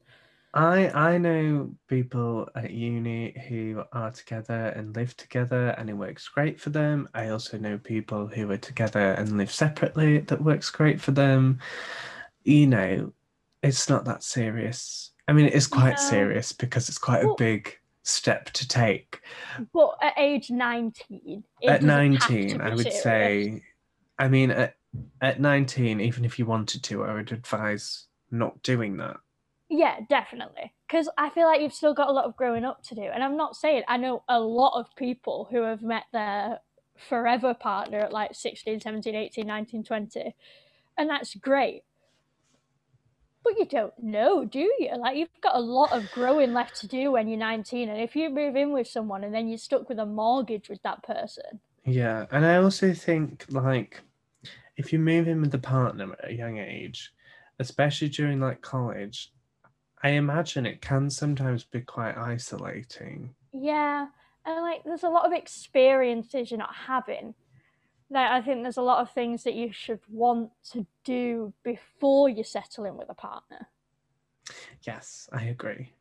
[0.53, 6.28] I I know people at uni who are together and live together and it works
[6.28, 7.07] great for them.
[7.13, 11.59] I also know people who are together and live separately that works great for them.
[12.43, 13.13] You know,
[13.61, 15.11] it's not that serious.
[15.28, 16.09] I mean, it is quite no.
[16.09, 17.78] serious because it's quite well, a big
[18.08, 19.22] step to take.
[19.74, 23.64] But at age 19, at 19, I would say,
[24.18, 24.76] I mean, at,
[25.22, 29.18] at 19, even if you wanted to, I would advise not doing that.
[29.70, 30.74] Yeah, definitely.
[30.88, 33.01] Because I feel like you've still got a lot of growing up to do.
[33.01, 36.60] And I'm not saying, I know a lot of people who have met their
[37.10, 40.36] forever partner at like 16, 17, 18, 19, 20.
[40.97, 41.84] And that's great.
[43.48, 44.91] But you don't know, do you?
[44.98, 48.14] Like you've got a lot of growing left to do when you're 19, and if
[48.14, 51.62] you move in with someone and then you're stuck with a mortgage with that person.
[51.86, 54.02] Yeah, and I also think like
[54.76, 57.14] if you move in with a partner at a young age,
[57.60, 59.32] especially during like college,
[60.04, 63.34] I imagine it can sometimes be quite isolating.
[63.54, 64.08] Yeah,
[64.45, 67.34] and like there's a lot of experiences you're not having.
[68.10, 72.30] Like I think there's a lot of things that you should want to do before
[72.30, 73.68] you settle in with a partner.
[74.84, 75.93] Yes, I agree.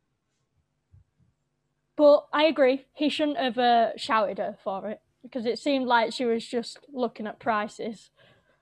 [1.96, 6.12] But I agree, he shouldn't have uh, shouted her for it because it seemed like
[6.12, 8.10] she was just looking at prices.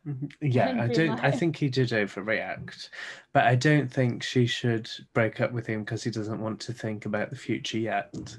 [0.06, 0.26] Mm-hmm.
[0.40, 1.22] Yeah, I don't.
[1.24, 2.90] I think he did overreact,
[3.32, 6.72] but I don't think she should break up with him because he doesn't want to
[6.72, 8.36] think about the future yet.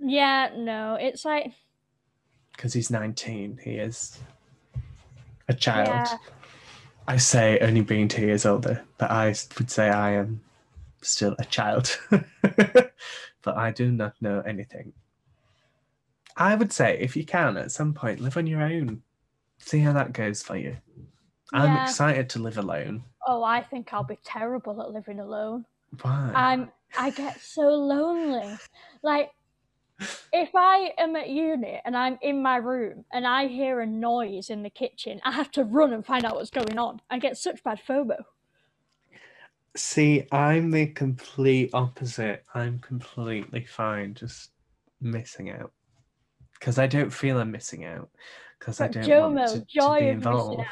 [0.00, 1.52] Yeah, no, it's like
[2.58, 3.58] because he's nineteen.
[3.62, 4.18] He is
[5.48, 5.88] a child.
[5.88, 6.18] Yeah.
[7.06, 10.42] I say only being two years older, but I would say I am
[11.00, 11.98] still a child.
[12.10, 12.92] but
[13.56, 14.92] I do not know anything.
[16.36, 19.02] I would say if you can, at some point, live on your own
[19.58, 20.76] see how that goes for you.
[21.52, 23.04] I'm excited to live alone.
[23.26, 25.64] Oh, I think I'll be terrible at living alone.
[26.02, 26.30] Why?
[26.34, 28.56] I'm I get so lonely.
[29.02, 29.30] Like
[30.32, 34.50] if I am at uni and I'm in my room and I hear a noise
[34.50, 37.00] in the kitchen, I have to run and find out what's going on.
[37.10, 38.18] I get such bad FOMO.
[39.76, 42.44] See, I'm the complete opposite.
[42.54, 44.50] I'm completely fine just
[45.00, 45.72] missing out
[46.54, 48.08] because I don't feel I'm missing out
[48.58, 50.62] because I don't Jomo, want to, joy to be involved.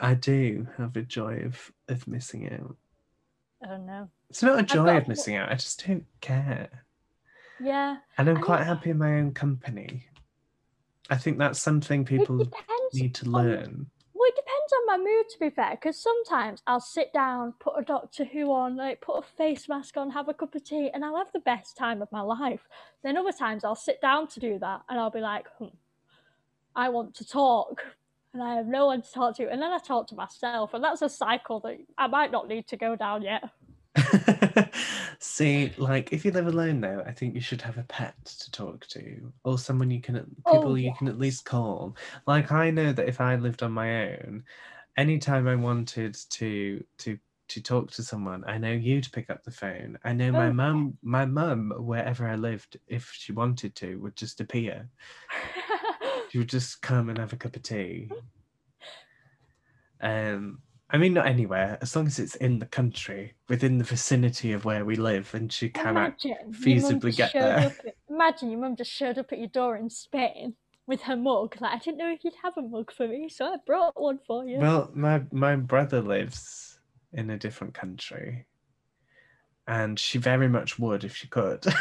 [0.00, 2.76] I do have a joy of of missing out.
[3.64, 4.08] I don't know.
[4.30, 5.50] It's not a joy of missing out.
[5.50, 6.68] I just don't care.
[7.60, 7.96] Yeah.
[8.16, 10.04] And I'm quite happy in my own company.
[11.10, 12.44] I think that's something people
[12.92, 13.64] need to learn.
[13.64, 17.54] On, well, it depends on my mood, to be fair, because sometimes I'll sit down,
[17.60, 20.64] put a Doctor Who on, like put a face mask on, have a cup of
[20.64, 22.68] tea, and I'll have the best time of my life.
[23.02, 25.68] Then other times I'll sit down to do that, and I'll be like, hmm,
[26.76, 27.82] I want to talk
[28.34, 29.50] and I have no one to talk to.
[29.50, 30.74] And then I talk to myself.
[30.74, 33.44] And that's a cycle that I might not need to go down yet.
[35.20, 38.50] See, like if you live alone though, I think you should have a pet to
[38.50, 41.96] talk to or someone you can people oh, you can at least call.
[42.26, 44.44] Like I know that if I lived on my own,
[44.96, 47.18] anytime I wanted to to
[47.48, 49.98] to talk to someone, I know you'd pick up the phone.
[50.04, 54.16] I know my oh, mum my mum, wherever I lived, if she wanted to, would
[54.16, 54.88] just appear.
[56.30, 58.10] She would just come and have a cup of tea.
[60.00, 64.52] Um, I mean, not anywhere, as long as it's in the country, within the vicinity
[64.52, 66.18] of where we live, and she cannot
[66.50, 67.58] feasibly get there.
[67.58, 70.54] At, imagine your mum just showed up at your door in Spain
[70.86, 71.56] with her mug.
[71.60, 74.18] Like, I didn't know if you'd have a mug for me, so I brought one
[74.26, 74.58] for you.
[74.58, 76.78] Well, my my brother lives
[77.12, 78.46] in a different country,
[79.66, 81.66] and she very much would if she could.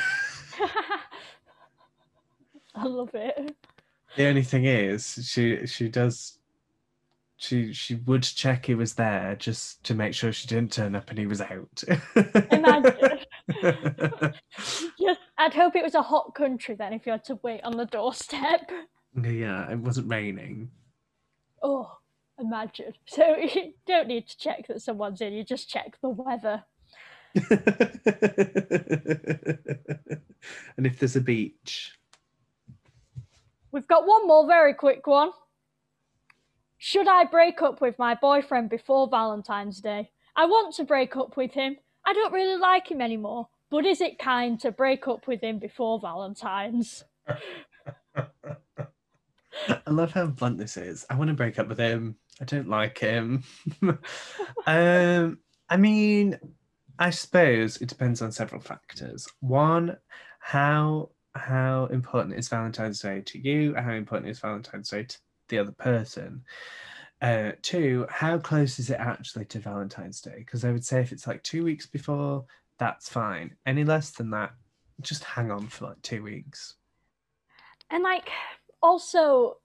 [2.76, 3.56] I love it.
[4.18, 6.37] The only thing is, she she does
[7.38, 11.10] she she would check he was there just to make sure she didn't turn up
[11.10, 11.84] and he was out.
[12.52, 13.20] Imagine.
[15.00, 17.78] just, I'd hope it was a hot country then if you had to wait on
[17.78, 18.72] the doorstep.
[19.24, 20.70] Yeah, it wasn't raining.
[21.62, 21.92] Oh,
[22.40, 22.94] imagine.
[23.06, 26.64] So you don't need to check that someone's in, you just check the weather.
[30.78, 31.94] and if there's a beach.
[33.72, 35.32] We've got one more very quick one.
[36.78, 40.12] Should I break up with my boyfriend before Valentine's Day?
[40.36, 41.78] I want to break up with him.
[42.06, 43.50] I don't really like him anymore.
[43.70, 47.04] But is it kind to break up with him before Valentine's?
[49.68, 51.06] I love how blunt this is.
[51.10, 52.16] I want to break up with him.
[52.40, 53.44] I don't like him.
[54.68, 56.40] um, I mean,
[57.00, 59.28] I suppose it depends on several factors.
[59.40, 59.98] One,
[60.40, 63.76] how how important is Valentine's Day to you?
[63.76, 65.18] How important is Valentine's Day to
[65.50, 66.44] the other person?
[67.22, 70.36] Uh, two, how close is it actually to Valentine's Day?
[70.38, 72.46] Because I would say if it's like two weeks before,
[72.78, 73.56] that's fine.
[73.66, 74.52] Any less than that,
[75.02, 76.76] just hang on for like two weeks.
[77.90, 78.30] And like,
[78.82, 79.58] also,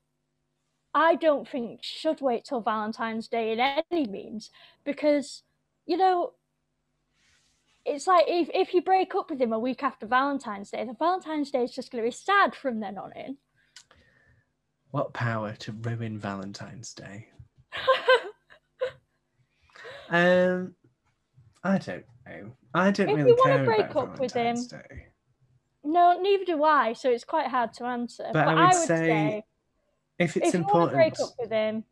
[0.95, 4.51] I don't think should wait till Valentine's Day in any means
[4.85, 5.43] because,
[5.87, 6.33] you know,
[7.85, 10.95] it's like if, if you break up with him a week after Valentine's Day, the
[10.95, 13.37] Valentine's Day is just going to be sad from then on in.
[14.93, 17.29] What power to ruin Valentine's Day?
[20.11, 20.75] um,
[21.65, 22.53] I don't know.
[22.75, 25.07] I don't if really you care break about up Valentine's with him, Day.
[25.83, 26.93] No, neither do I.
[26.93, 28.25] So it's quite hard to answer.
[28.33, 29.45] But, but I, would I would, say, say
[30.19, 31.85] if it's if important, you want to break up with him,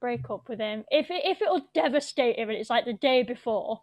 [0.00, 0.84] break up with him.
[0.90, 3.82] If it, if it'll devastate him and it's like the day before,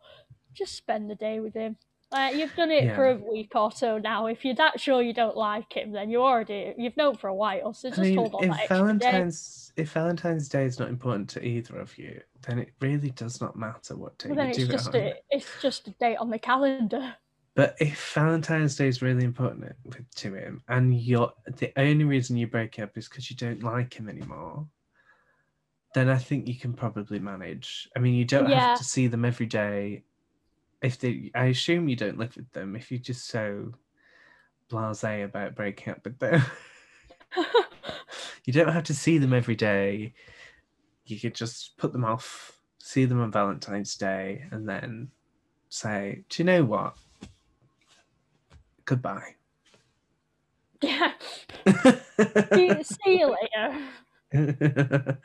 [0.54, 1.78] just spend the day with him.
[2.12, 2.96] Like you've done it yeah.
[2.96, 4.26] for a week or so now.
[4.26, 7.36] If you're that sure you don't like him, then you already you've known for a
[7.36, 7.72] while.
[7.74, 8.46] So just I mean, hold on.
[8.46, 9.84] If Valentine's day.
[9.84, 13.56] if Valentine's Day is not important to either of you, then it really does not
[13.56, 16.40] matter what day well, you do just it a, It's just a date on the
[16.40, 17.14] calendar.
[17.54, 19.76] But if Valentine's Day is really important
[20.16, 23.94] to him, and you're the only reason you break up is because you don't like
[23.94, 24.66] him anymore,
[25.94, 27.88] then I think you can probably manage.
[27.96, 28.70] I mean, you don't yeah.
[28.70, 30.04] have to see them every day
[30.82, 32.76] if they, I assume you don't live with them.
[32.76, 33.74] If you're just so
[34.70, 36.42] blasé about breaking up with them,
[38.46, 40.14] you don't have to see them every day.
[41.06, 45.10] You could just put them off, see them on Valentine's Day, and then
[45.70, 46.96] say, "Do you know what?
[48.86, 49.36] Goodbye."
[50.82, 51.12] Yeah.
[52.54, 53.90] see, see you later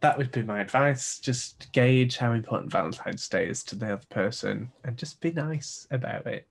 [0.00, 1.18] that would be my advice.
[1.18, 5.86] Just gauge how important Valentine's Day is to the other person and just be nice
[5.90, 6.46] about it.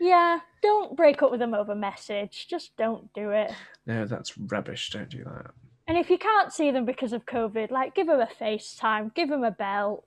[0.00, 2.46] Yeah, don't break up with them over message.
[2.48, 3.52] Just don't do it.
[3.86, 4.90] No, that's rubbish.
[4.90, 5.50] Don't do that.
[5.88, 9.28] And if you can't see them because of COVID, like give them a FaceTime, give
[9.28, 10.04] them a bell.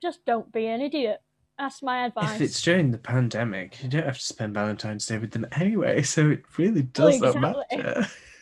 [0.00, 1.20] Just don't be an idiot.
[1.58, 2.36] That's my advice.
[2.36, 6.02] If it's during the pandemic, you don't have to spend Valentine's Day with them anyway,
[6.02, 7.40] so it really does well, exactly.
[7.40, 8.10] not matter.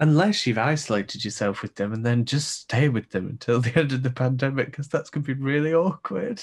[0.00, 3.92] Unless you've isolated yourself with them and then just stay with them until the end
[3.92, 6.42] of the pandemic, because that's going to be really awkward.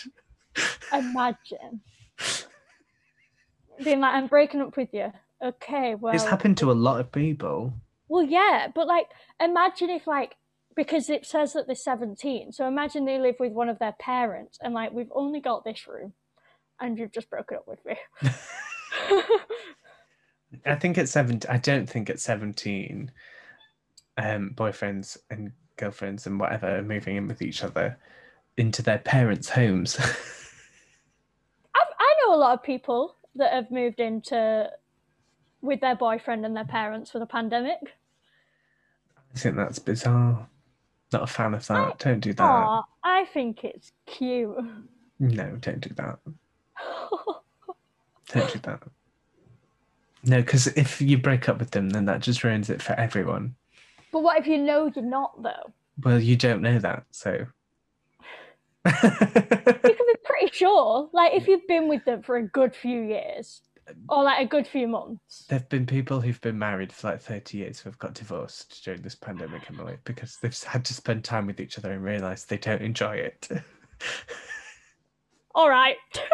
[0.93, 1.82] Imagine
[3.84, 5.12] being like, I'm breaking up with you.
[5.43, 6.14] Okay, well.
[6.14, 7.74] It's happened to a lot of people.
[8.08, 9.08] Well, yeah, but like,
[9.39, 10.36] imagine if, like,
[10.76, 12.52] because it says that they're 17.
[12.52, 15.88] So imagine they live with one of their parents and, like, we've only got this
[15.88, 16.14] room
[16.80, 17.95] and you've just broken up with me.
[20.66, 23.12] I think at 17, I don't think at 17
[24.20, 27.97] um, boyfriends and girlfriends and whatever are moving in with each other
[28.57, 29.97] into their parents' homes.
[31.76, 34.70] I, I know a lot of people that have moved into
[35.61, 37.80] with their boyfriend and their parents for the pandemic.
[39.34, 40.47] I think that's bizarre.
[41.11, 41.78] Not a fan of that.
[41.78, 42.43] I, don't do that.
[42.43, 44.55] Aw, I think it's cute.
[45.20, 46.20] No, don't do that.
[48.34, 48.84] don't do that.
[50.24, 53.55] No, because if you break up with them, then that just ruins it for everyone.
[54.12, 55.74] But what if you know you're not though?
[56.03, 57.45] Well, you don't know that, so.
[58.86, 61.10] you can be pretty sure.
[61.14, 63.62] Like if you've been with them for a good few years,
[64.07, 65.45] or like a good few months.
[65.47, 69.16] There've been people who've been married for like thirty years who've got divorced during this
[69.16, 72.82] pandemic, Emily, because they've had to spend time with each other and realise they don't
[72.82, 73.49] enjoy it.
[75.60, 75.97] All right.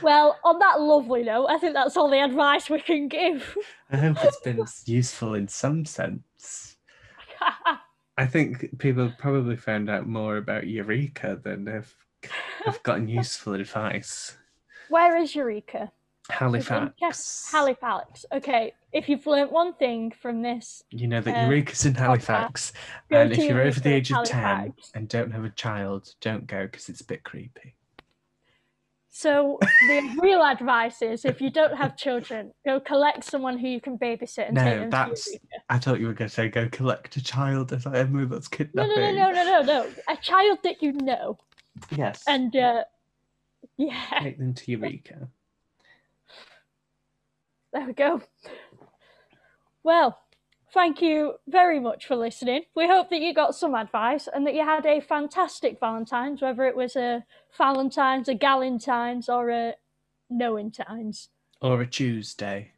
[0.00, 3.58] well, on that lovely note, I think that's all the advice we can give.
[3.90, 6.76] I hope it's been useful in some sense.
[8.16, 11.92] I think people probably found out more about Eureka than have,
[12.64, 14.36] have gotten useful advice.
[14.88, 15.90] Where is Eureka?
[16.30, 16.94] Halifax.
[17.00, 18.24] Yes, Halifax.
[18.32, 22.72] Okay, if you've learnt one thing from this, you know that uh, Eureka's in Halifax,
[23.10, 26.46] podcast, and if you're over the age of ten and don't have a child, don't
[26.46, 27.76] go because it's a bit creepy.
[29.16, 29.58] So
[29.88, 33.96] the real advice is, if you don't have children, go collect someone who you can
[33.96, 35.24] babysit and no, take them that's.
[35.24, 35.64] To Eureka.
[35.70, 37.72] I thought you were going to say go collect a child.
[37.72, 38.90] If I thought Emily, that's kidnapping.
[38.90, 39.90] No, no, no, no, no, no, no.
[40.10, 41.38] A child that you know.
[41.96, 42.24] Yes.
[42.28, 42.84] And uh,
[43.78, 44.18] yeah.
[44.20, 45.28] Take them to Eureka.
[47.76, 48.22] There we go.
[49.82, 50.18] Well,
[50.72, 52.62] thank you very much for listening.
[52.74, 56.64] We hope that you got some advice and that you had a fantastic Valentine's, whether
[56.64, 57.26] it was a
[57.58, 59.74] Valentine's, a Galentine's, or a
[60.32, 61.28] Knowingtine's.
[61.60, 62.72] Or a Tuesday.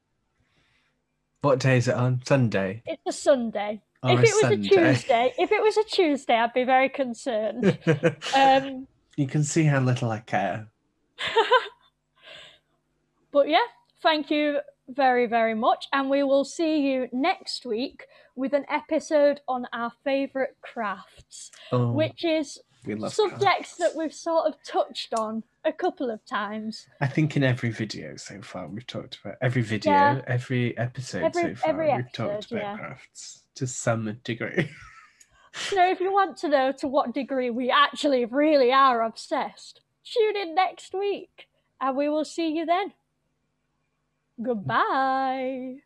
[1.43, 2.21] What day is it on?
[2.25, 2.83] Sunday.
[2.85, 3.81] It's a Sunday.
[4.03, 4.67] Or if a it was Sunday.
[4.67, 7.79] a Tuesday, if it was a Tuesday, I'd be very concerned.
[8.37, 10.67] um, you can see how little I care.
[13.31, 13.59] but yeah,
[14.03, 14.59] thank you
[14.89, 15.87] very, very much.
[15.93, 21.93] And we will see you next week with an episode on our favourite crafts, oh,
[21.93, 22.61] which is
[23.09, 23.77] subjects crafts.
[23.77, 26.87] that we've sort of touched on a couple of times.
[27.01, 30.23] I think in every video so far we've talked about every video, yeah.
[30.27, 32.77] every episode every, so far we've episode, talked about yeah.
[32.77, 34.71] crafts to some degree.
[35.53, 40.37] so if you want to know to what degree we actually really are obsessed, tune
[40.37, 41.49] in next week
[41.81, 42.93] and we will see you then.
[44.43, 45.83] Goodbye.